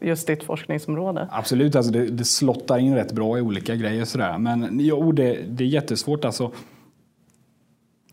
just 0.00 0.26
ditt 0.26 0.44
forskningsområde. 0.44 1.28
Absolut, 1.32 1.76
alltså 1.76 1.92
det, 1.92 2.06
det 2.06 2.24
slottar 2.24 2.78
in 2.78 2.94
rätt 2.94 3.12
bra 3.12 3.38
i 3.38 3.40
olika 3.40 3.74
grejer. 3.74 4.04
Sådär. 4.04 4.38
Men 4.38 4.80
jo, 4.80 5.12
det, 5.12 5.38
det 5.48 5.64
är 5.64 5.68
jättesvårt. 5.68 6.24
Alltså, 6.24 6.50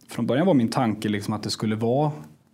från 0.09 0.27
början 0.27 0.47
var 0.47 0.53
min 0.53 0.69
tanke 0.69 1.09
liksom 1.09 1.33
att 1.33 1.43
det 1.43 1.49
skulle 1.49 1.75
vara 1.75 2.11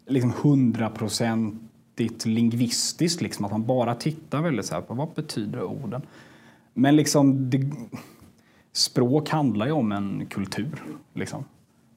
liksom 0.08 0.34
hundraprocentigt 0.42 2.26
lingvistiskt, 2.26 3.22
liksom, 3.22 3.46
att 3.46 3.52
man 3.52 3.66
bara 3.66 3.96
tittar 3.96 4.42
väldigt 4.42 4.66
så 4.66 4.76
här 4.76 4.82
på 4.82 4.94
vad 4.94 5.10
betyder 5.16 5.64
orden. 5.64 6.02
Men 6.80 6.96
liksom, 6.96 7.50
det, 7.50 7.72
språk 8.74 9.30
handlar 9.30 9.66
ju 9.66 9.72
om 9.72 9.92
en 9.92 10.26
kultur. 10.26 10.84
Liksom. 11.14 11.44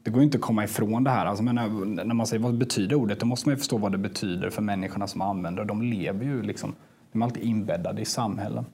Det 0.02 0.10
går 0.10 0.20
ju 0.20 0.24
inte 0.24 0.38
att 0.38 0.42
komma 0.42 0.64
ifrån 0.64 1.04
det 1.04 1.10
här. 1.10 1.26
Alltså, 1.26 1.44
men 1.44 1.54
när, 1.54 2.04
när 2.04 2.14
man 2.14 2.26
säger 2.26 2.42
vad 2.42 2.58
betyder 2.58 2.96
ordet, 2.96 3.20
då 3.20 3.26
måste 3.26 3.48
man 3.48 3.54
ju 3.54 3.58
förstå 3.58 3.78
vad 3.78 3.92
det 3.92 3.98
betyder 3.98 4.50
för 4.50 4.62
människorna 4.62 5.06
som 5.06 5.20
använder 5.20 5.62
det. 5.62 5.68
De 5.68 5.82
lever 5.82 6.24
ju 6.24 6.42
liksom, 6.42 6.74
de 7.12 7.22
är 7.22 7.26
alltid 7.26 7.42
inbäddade 7.42 8.02
i 8.02 8.04
samhällen. 8.04 8.64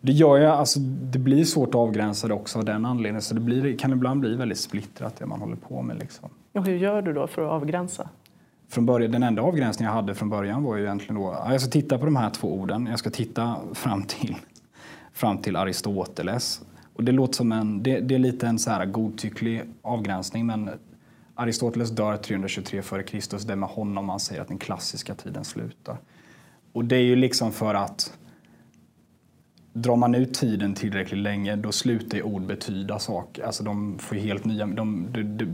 Det 0.00 0.12
gör 0.12 0.36
ju, 0.36 0.46
alltså, 0.46 0.80
det 0.80 1.18
blir 1.18 1.44
svårt 1.44 1.68
att 1.68 1.74
avgränsa 1.74 2.28
det 2.28 2.34
också 2.34 2.58
av 2.58 2.64
den 2.64 2.86
anledningen. 2.86 3.22
Så 3.22 3.34
det 3.34 3.40
blir, 3.40 3.78
kan 3.78 3.92
ibland 3.92 4.20
bli 4.20 4.36
väldigt 4.36 4.58
splittrat 4.58 5.16
det 5.16 5.26
man 5.26 5.40
håller 5.40 5.56
på 5.56 5.82
med. 5.82 5.98
Liksom. 5.98 6.28
Och 6.52 6.66
hur 6.66 6.76
gör 6.76 7.02
du 7.02 7.12
då 7.12 7.26
för 7.26 7.42
att 7.42 7.50
avgränsa? 7.50 8.08
Från 8.68 8.86
början, 8.86 9.12
den 9.12 9.22
enda 9.22 9.42
avgränsningen 9.42 9.94
jag 9.94 10.00
hade 10.00 10.14
från 10.14 10.30
början 10.30 10.62
var 10.62 10.76
ju 10.76 10.82
egentligen 10.82 11.14
då, 11.14 11.44
jag 11.48 11.60
ska 11.60 11.70
titta 11.70 11.98
på 11.98 12.04
de 12.04 12.16
här 12.16 12.30
två 12.30 12.54
orden, 12.54 12.86
jag 12.90 12.98
ska 12.98 13.10
titta 13.10 13.56
fram 13.74 14.02
till 14.02 14.36
fram 15.20 15.38
till 15.38 15.56
Aristoteles. 15.56 16.62
Och 16.94 17.04
det, 17.04 17.12
låter 17.12 17.34
som 17.34 17.52
en, 17.52 17.82
det, 17.82 18.00
det 18.00 18.14
är 18.14 18.18
lite 18.18 18.46
en 18.46 18.58
så 18.58 18.70
här 18.70 18.86
godtycklig 18.86 19.62
avgränsning 19.82 20.46
men 20.46 20.70
Aristoteles 21.34 21.90
dör 21.90 22.16
323 22.16 22.78
f.Kr. 22.78 23.46
Det 23.46 23.52
är 23.52 23.56
med 23.56 23.68
honom 23.68 24.06
man 24.06 24.20
säger 24.20 24.40
att 24.40 24.48
den 24.48 24.58
klassiska 24.58 25.14
tiden 25.14 25.44
slutar. 25.44 25.96
Och 26.72 26.84
det 26.84 26.96
är 26.96 27.02
ju 27.02 27.16
liksom 27.16 27.52
för 27.52 27.74
att 27.74 28.18
drar 29.72 29.96
man 29.96 30.14
ut 30.14 30.34
tiden 30.34 30.74
tillräckligt 30.74 31.20
länge 31.20 31.56
då 31.56 31.72
slutar 31.72 32.16
ju 32.16 32.22
ord 32.22 32.42
betyda 32.42 32.98
saker. 32.98 33.44
Alltså 33.44 33.64
de 33.64 33.98
får 33.98 34.16
helt 34.16 34.44
nya... 34.44 34.66
De, 34.66 35.06
de, 35.12 35.22
de, 35.22 35.46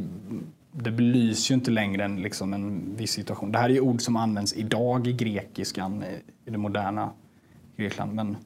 det 0.73 0.91
belyser 0.91 1.51
ju 1.51 1.59
inte 1.59 1.71
längre 1.71 2.05
en, 2.05 2.23
liksom 2.23 2.55
en 2.55 2.97
viss 2.97 3.13
situation. 3.13 3.53
Det 3.53 3.59
här 3.59 3.69
är 3.69 3.75
ju 3.75 3.81
ord 3.81 4.03
som 4.03 4.17
används 4.17 4.53
idag 4.53 5.07
i 5.07 5.13
grekiskan, 5.13 6.05
i 6.45 6.51
det 6.51 6.59
moderna 6.59 7.11
Grekland. 7.77 8.15
Men 8.15 8.37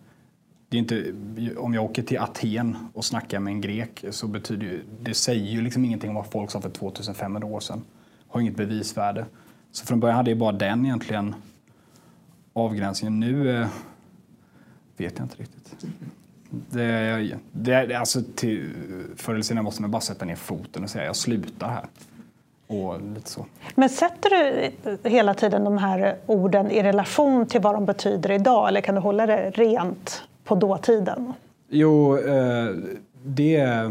det 0.70 0.76
är 0.76 0.78
inte, 0.78 1.12
om 1.56 1.74
jag 1.74 1.84
åker 1.84 2.02
till 2.02 2.18
Aten 2.18 2.76
och 2.94 3.04
snackar 3.04 3.40
med 3.40 3.50
en 3.50 3.60
grek 3.60 4.04
så 4.10 4.26
betyder 4.26 4.66
det, 4.66 4.80
det 5.00 5.14
säger 5.14 5.50
ju 5.50 5.60
liksom 5.60 5.84
ingenting 5.84 6.10
om 6.10 6.16
vad 6.16 6.26
folk 6.26 6.50
sa 6.50 6.60
för 6.60 6.70
2500 6.70 7.46
år 7.46 7.60
sedan. 7.60 7.82
Har 8.28 8.40
inget 8.40 8.56
bevisvärde. 8.56 9.26
Så 9.72 9.86
från 9.86 10.00
början 10.00 10.16
hade 10.16 10.30
jag 10.30 10.38
bara 10.38 10.52
den 10.52 10.84
egentligen 10.84 11.34
avgränsningen. 12.52 13.20
Nu 13.20 13.60
eh, 13.60 13.68
vet 14.96 15.18
jag 15.18 15.24
inte 15.24 15.36
riktigt. 15.36 15.86
Det, 16.50 17.38
det, 17.52 17.94
alltså 17.94 18.22
till, 18.34 18.70
förr 19.16 19.32
eller 19.32 19.42
senare 19.42 19.64
måste 19.64 19.82
man 19.82 19.90
bara 19.90 20.00
sätta 20.00 20.24
ner 20.24 20.36
foten 20.36 20.84
och 20.84 20.90
säga 20.90 21.04
jag 21.04 21.16
slutar 21.16 21.68
här. 21.68 21.84
Och 22.66 23.02
lite 23.14 23.30
så. 23.30 23.46
Men 23.74 23.88
sätter 23.88 24.30
du 24.30 24.70
hela 25.08 25.34
tiden 25.34 25.64
de 25.64 25.78
här 25.78 26.16
orden 26.26 26.70
i 26.70 26.82
relation 26.82 27.46
till 27.46 27.60
vad 27.60 27.74
de 27.74 27.86
betyder 27.86 28.30
idag 28.30 28.68
eller 28.68 28.80
kan 28.80 28.94
du 28.94 29.00
hålla 29.00 29.26
det 29.26 29.50
rent 29.50 30.22
på 30.44 30.54
dåtiden? 30.54 31.32
Jo, 31.68 32.18
eh, 32.18 32.70
det... 33.24 33.90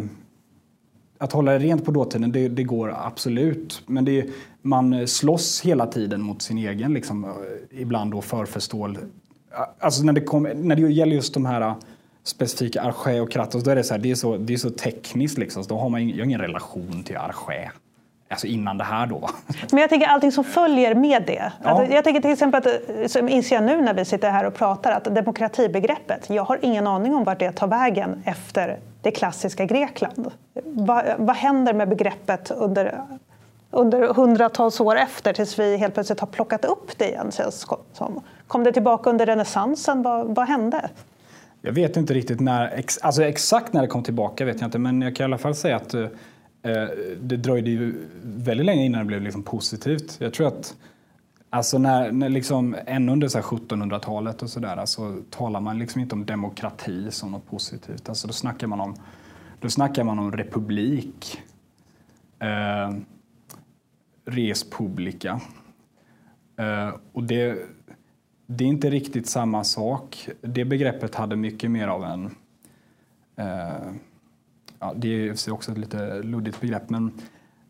Att 1.22 1.32
hålla 1.32 1.52
det 1.52 1.60
rent 1.60 1.86
på 1.86 1.92
dåtiden, 1.92 2.32
det, 2.32 2.48
det 2.48 2.64
går 2.64 2.96
absolut. 2.98 3.82
Men 3.86 4.06
det, 4.06 4.30
man 4.62 5.08
slåss 5.08 5.62
hela 5.62 5.88
tiden 5.88 6.22
mot 6.22 6.42
sin 6.42 6.58
egen, 6.58 6.94
liksom, 6.94 7.24
eh, 7.24 7.32
ibland 7.82 8.12
då 8.12 8.22
förförståelse. 8.22 9.02
Alltså 9.80 10.04
när 10.04 10.14
det, 10.14 10.22
kom, 10.22 10.44
när 10.44 10.76
det 10.76 10.82
gäller 10.82 11.16
just 11.16 11.34
de 11.34 11.46
här 11.46 11.62
eh, 11.62 11.76
specifika 12.24 12.82
Arché 12.82 13.20
och 13.20 13.32
Kratos, 13.32 13.64
då 13.64 13.72
är 13.72 13.76
det 13.76 13.84
så, 13.84 13.94
här, 13.94 14.02
det 14.02 14.12
är 14.12 14.16
så, 14.16 14.38
det 14.38 14.54
är 14.54 14.58
så 14.58 14.70
tekniskt. 14.70 15.38
Liksom, 15.38 15.64
så 15.64 15.70
då 15.70 15.78
har 15.78 15.90
man 15.90 16.02
ingen, 16.02 16.18
jag 16.18 16.24
har 16.24 16.28
ingen 16.30 16.42
relation 16.42 17.04
till 17.04 17.18
Arché. 17.18 17.70
Alltså 18.32 18.48
innan 18.48 18.78
det 18.78 18.84
här 18.84 19.06
då. 19.06 19.30
Men 19.72 19.82
jag 19.82 19.90
tänker 19.90 20.08
allting 20.08 20.32
som 20.32 20.44
följer 20.44 20.96
med 20.96 21.24
det. 21.28 21.52
Ja. 21.64 21.70
Alltså 21.70 21.94
jag 21.94 22.04
tänker 22.04 22.22
till 22.22 22.32
exempel 22.32 22.62
att, 22.68 23.12
som 23.12 23.30
inser 23.30 23.56
jag 23.56 23.64
nu 23.64 23.82
när 23.82 23.94
vi 23.94 24.06
sitter 24.06 24.32
här 24.32 24.46
och 24.46 24.54
pratar, 24.54 24.92
att 24.92 25.04
demokratibegreppet, 25.04 26.30
jag 26.30 26.44
har 26.44 26.60
ingen 26.62 26.88
aning 26.88 27.16
om 27.16 27.24
vart 27.24 27.40
det 27.40 27.52
tar 27.52 27.68
vägen 27.68 28.24
efter 28.26 28.80
det 29.02 29.12
klassiska 29.12 29.66
Grekland. 29.66 30.32
Va, 30.64 31.04
vad 31.18 31.36
händer 31.36 31.74
med 31.74 31.90
begreppet 31.90 32.52
under, 32.52 33.02
under 33.72 34.14
hundratals 34.14 34.80
år 34.80 34.96
efter 34.96 35.34
tills 35.34 35.60
vi 35.60 35.78
helt 35.78 35.94
plötsligt 35.94 36.20
har 36.20 36.28
plockat 36.28 36.66
upp 36.66 36.98
det 36.98 37.10
igen? 37.10 37.32
Som. 37.94 38.22
Kom 38.48 38.64
det 38.64 38.72
tillbaka 38.72 39.10
under 39.10 39.26
renässansen? 39.26 40.02
Vad, 40.04 40.36
vad 40.36 40.48
hände? 40.48 40.90
Jag 41.62 41.72
vet 41.72 41.98
inte 41.98 42.14
riktigt 42.14 42.40
när, 42.40 42.84
alltså 43.02 43.24
exakt 43.24 43.74
när 43.74 43.82
det 43.82 43.88
kom 43.88 44.04
tillbaka 44.04 44.46
vet 44.46 44.62
jag 44.62 44.68
inte, 44.68 44.80
men 44.80 45.02
jag 45.02 45.16
kan 45.16 45.24
i 45.24 45.26
alla 45.26 45.38
fall 45.38 45.56
säga 45.56 45.76
att 45.76 45.94
Eh, 45.94 46.08
Eh, 46.62 46.88
det 47.22 47.38
dröjde 47.38 47.70
ju 47.70 48.08
väldigt 48.24 48.66
länge 48.66 48.86
innan 48.86 49.00
det 49.00 49.06
blev 49.06 49.22
liksom 49.22 49.44
positivt. 49.44 50.18
Jag 50.20 50.34
tror 50.34 50.48
att 50.48 50.76
Alltså 51.52 51.78
när, 51.78 52.12
när 52.12 52.30
liksom, 52.30 52.76
ännu 52.86 53.12
under 53.12 53.28
1700-talet 53.28 54.42
och 54.42 54.50
sådär, 54.50 54.78
alltså, 54.78 55.18
talar 55.30 55.62
man 55.62 55.80
liksom 55.80 56.02
inte 56.02 56.16
om 56.16 56.26
demokrati 56.26 57.12
som 57.12 57.32
något 57.32 57.48
positivt. 57.48 58.10
Alltså, 58.10 58.28
då, 58.28 58.34
snackar 58.34 58.68
man 58.68 58.80
om, 58.80 58.96
då 59.60 59.70
snackar 59.70 60.04
man 60.04 60.20
om 60.20 60.32
republik, 60.32 61.42
eh, 62.40 62.94
res 64.26 64.70
publica. 64.70 65.42
Eh, 66.58 66.90
och 67.14 67.24
det, 67.24 67.58
det 68.46 68.64
är 68.64 68.68
inte 68.68 68.90
riktigt 68.90 69.28
samma 69.28 69.64
sak. 69.64 70.30
Det 70.42 70.66
begreppet 70.66 71.16
hade 71.16 71.36
mycket 71.36 71.72
mer 71.72 71.88
av 71.88 72.04
en 72.04 72.36
eh, 73.36 73.94
ja, 74.80 74.94
det 74.96 75.08
är 75.08 75.52
också 75.52 75.72
ett 75.72 75.78
lite 75.78 76.24
luddigt 76.24 76.62
begrepp, 76.62 76.90
men 76.90 77.12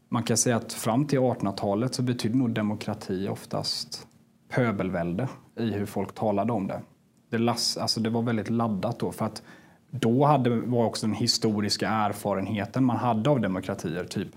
man 0.10 0.24
kan 0.24 0.38
säga 0.38 0.56
att 0.56 0.74
fram 0.74 1.06
till 1.06 1.20
1800-talet 1.20 1.96
så 1.96 2.02
betydde 2.02 2.38
nog 2.38 2.54
demokrati 2.54 3.28
oftast 3.28 4.08
pöbelvälde 4.50 5.28
i 5.56 5.72
hur 5.72 5.86
folk 5.86 6.16
talade 6.16 6.54
om 6.54 6.68
det. 6.68 6.82
Det, 7.30 7.38
las, 7.38 7.78
alltså 7.78 8.00
det 8.00 8.10
var 8.10 8.22
väldigt 8.22 8.50
laddat 8.50 9.00
då 9.00 9.12
för 9.12 9.26
att 9.26 9.44
då 9.92 10.26
hade, 10.26 10.50
var 10.50 10.86
också 10.86 11.08
den 11.08 11.16
historiska 11.16 11.90
erfarenheten 11.90 12.86
man 12.86 12.98
hade 12.98 13.30
av 13.30 13.42
demokratier, 13.42 14.06
typ 14.06 14.28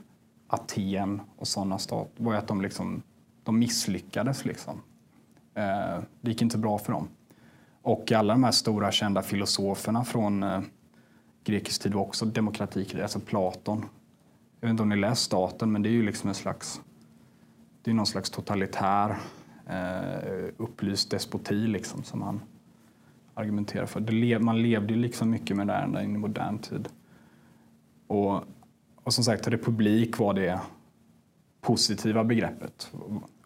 Aten 0.46 1.20
och 1.36 1.48
sådana 1.48 1.78
stater, 1.78 2.24
var 2.24 2.34
att 2.34 2.48
de, 2.48 2.60
liksom, 2.60 3.02
de 3.42 3.58
misslyckades. 3.58 4.44
Liksom. 4.44 4.82
Eh, 5.54 5.98
det 6.20 6.30
gick 6.30 6.42
inte 6.42 6.58
bra 6.58 6.78
för 6.78 6.92
dem. 6.92 7.08
Och 7.82 8.12
alla 8.12 8.34
de 8.34 8.44
här 8.44 8.50
stora 8.50 8.92
kända 8.92 9.22
filosoferna 9.22 10.04
från 10.04 10.42
eh, 10.42 10.60
grekisk 11.44 11.82
tid 11.82 11.94
var 11.94 12.02
också 12.02 12.26
demokrati, 12.26 13.02
alltså 13.02 13.20
Platon. 13.20 13.84
Jag 14.60 14.68
vet 14.68 14.70
inte 14.70 14.82
om 14.82 14.88
ni 14.88 14.96
läst 14.96 15.22
Staten, 15.22 15.72
men 15.72 15.82
det 15.82 15.88
är 15.88 15.92
ju 15.92 16.02
liksom 16.02 16.28
en 16.28 16.34
slags, 16.34 16.80
det 17.82 17.90
är 17.90 17.94
någon 17.94 18.06
slags 18.06 18.30
totalitär 18.30 19.16
eh, 19.66 20.48
upplyst 20.56 21.10
despoti 21.10 21.54
liksom, 21.54 22.02
som 22.02 22.22
han 22.22 22.40
argumenterar 23.34 23.86
för. 23.86 24.00
Det, 24.00 24.38
man 24.38 24.62
levde 24.62 24.94
ju 24.94 25.00
liksom 25.00 25.30
mycket 25.30 25.56
med 25.56 25.66
det 25.66 25.72
här 25.72 26.02
in 26.02 26.14
i 26.14 26.18
modern 26.18 26.58
tid. 26.58 26.88
Och, 28.06 28.44
och 29.04 29.14
som 29.14 29.24
sagt, 29.24 29.48
republik 29.48 30.18
var 30.18 30.34
det 30.34 30.60
positiva 31.60 32.24
begreppet. 32.24 32.92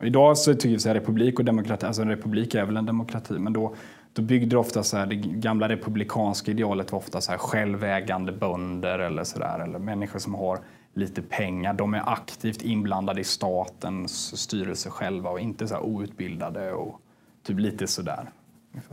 Idag 0.01 0.39
så 0.39 0.55
tycker 0.55 0.69
vi 0.69 0.77
att 0.77 0.97
republik 0.97 1.39
och 1.39 1.45
demokrati, 1.45 1.87
alltså 1.87 2.03
en 2.03 2.09
republik 2.09 2.55
är 2.55 2.65
väl 2.65 2.77
en 2.77 2.87
demokrati, 2.87 3.39
men 3.39 3.53
då, 3.53 3.75
då 4.17 4.23
byggde 4.23 4.47
det 4.47 4.59
ofta 4.59 4.83
så 4.83 4.97
här, 4.97 5.07
det 5.07 5.15
gamla 5.17 5.69
republikanska 5.69 6.51
idealet 6.51 6.93
var 6.93 6.99
ofta 6.99 7.21
så 7.21 7.31
här 7.31 7.39
självägande 7.39 8.33
bönder 8.33 8.99
eller 8.99 9.25
så 9.25 9.39
där, 9.39 9.59
eller 9.59 9.79
människor 9.79 10.19
som 10.19 10.35
har 10.35 10.59
lite 10.95 11.23
pengar. 11.23 11.73
De 11.73 11.95
är 11.95 12.03
aktivt 12.13 12.63
inblandade 12.63 13.21
i 13.21 13.25
statens 13.25 14.41
styrelse 14.41 14.91
själva 14.91 15.31
och 15.31 15.41
inte 15.41 15.69
så 15.69 15.75
här 15.75 15.85
outbildade 15.85 16.73
och 16.73 17.01
typ 17.47 17.59
lite 17.59 17.87
sådär. 17.87 18.31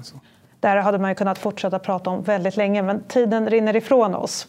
Så. 0.02 0.16
Där 0.60 0.78
hade 0.78 1.00
man 1.00 1.12
ju 1.12 1.16
kunnat 1.16 1.38
fortsätta 1.38 1.80
prata 1.80 2.10
om 2.10 2.24
väldigt 2.24 2.58
länge, 2.58 2.82
men 2.82 3.04
tiden 3.04 3.50
rinner 3.50 3.76
ifrån 3.76 4.16
oss. 4.16 4.48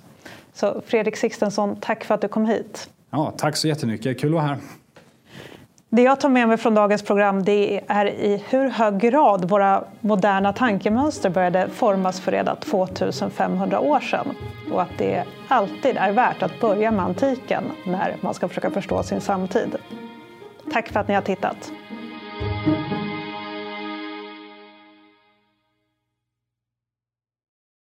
Så 0.53 0.83
Fredrik 0.87 1.17
Sixtensson, 1.17 1.77
tack 1.81 2.05
för 2.05 2.15
att 2.15 2.21
du 2.21 2.29
kom 2.29 2.47
hit. 2.47 2.91
Ja, 3.11 3.33
tack 3.37 3.57
så 3.57 3.69
jättemycket, 3.69 4.21
kul 4.21 4.31
att 4.31 4.35
vara 4.35 4.47
här. 4.47 4.59
Det 5.97 6.03
jag 6.03 6.21
tar 6.21 6.29
med 6.29 6.49
mig 6.49 6.57
från 6.57 6.75
dagens 6.75 7.03
program 7.03 7.43
det 7.45 7.81
är 7.89 8.07
i 8.07 8.43
hur 8.49 8.69
hög 8.69 8.99
grad 8.99 9.49
våra 9.49 9.85
moderna 10.01 10.53
tankemönster 10.53 11.31
började 11.31 11.69
formas 11.69 12.21
för 12.21 12.33
redan 12.33 12.57
2500 12.57 13.81
år 13.81 14.01
sedan 14.01 14.35
och 14.73 14.83
att 14.83 14.99
det 14.99 15.25
alltid 15.49 15.97
är 15.97 16.13
värt 16.13 16.43
att 16.43 16.61
börja 16.61 16.91
med 16.91 17.05
antiken 17.05 17.65
när 17.87 18.17
man 18.21 18.35
ska 18.35 18.49
försöka 18.49 18.71
förstå 18.71 19.03
sin 19.03 19.21
samtid. 19.21 19.77
Tack 20.73 20.89
för 20.89 21.01
att 21.01 21.09
ni 21.09 21.15
har 21.15 21.23
tittat. 21.23 21.73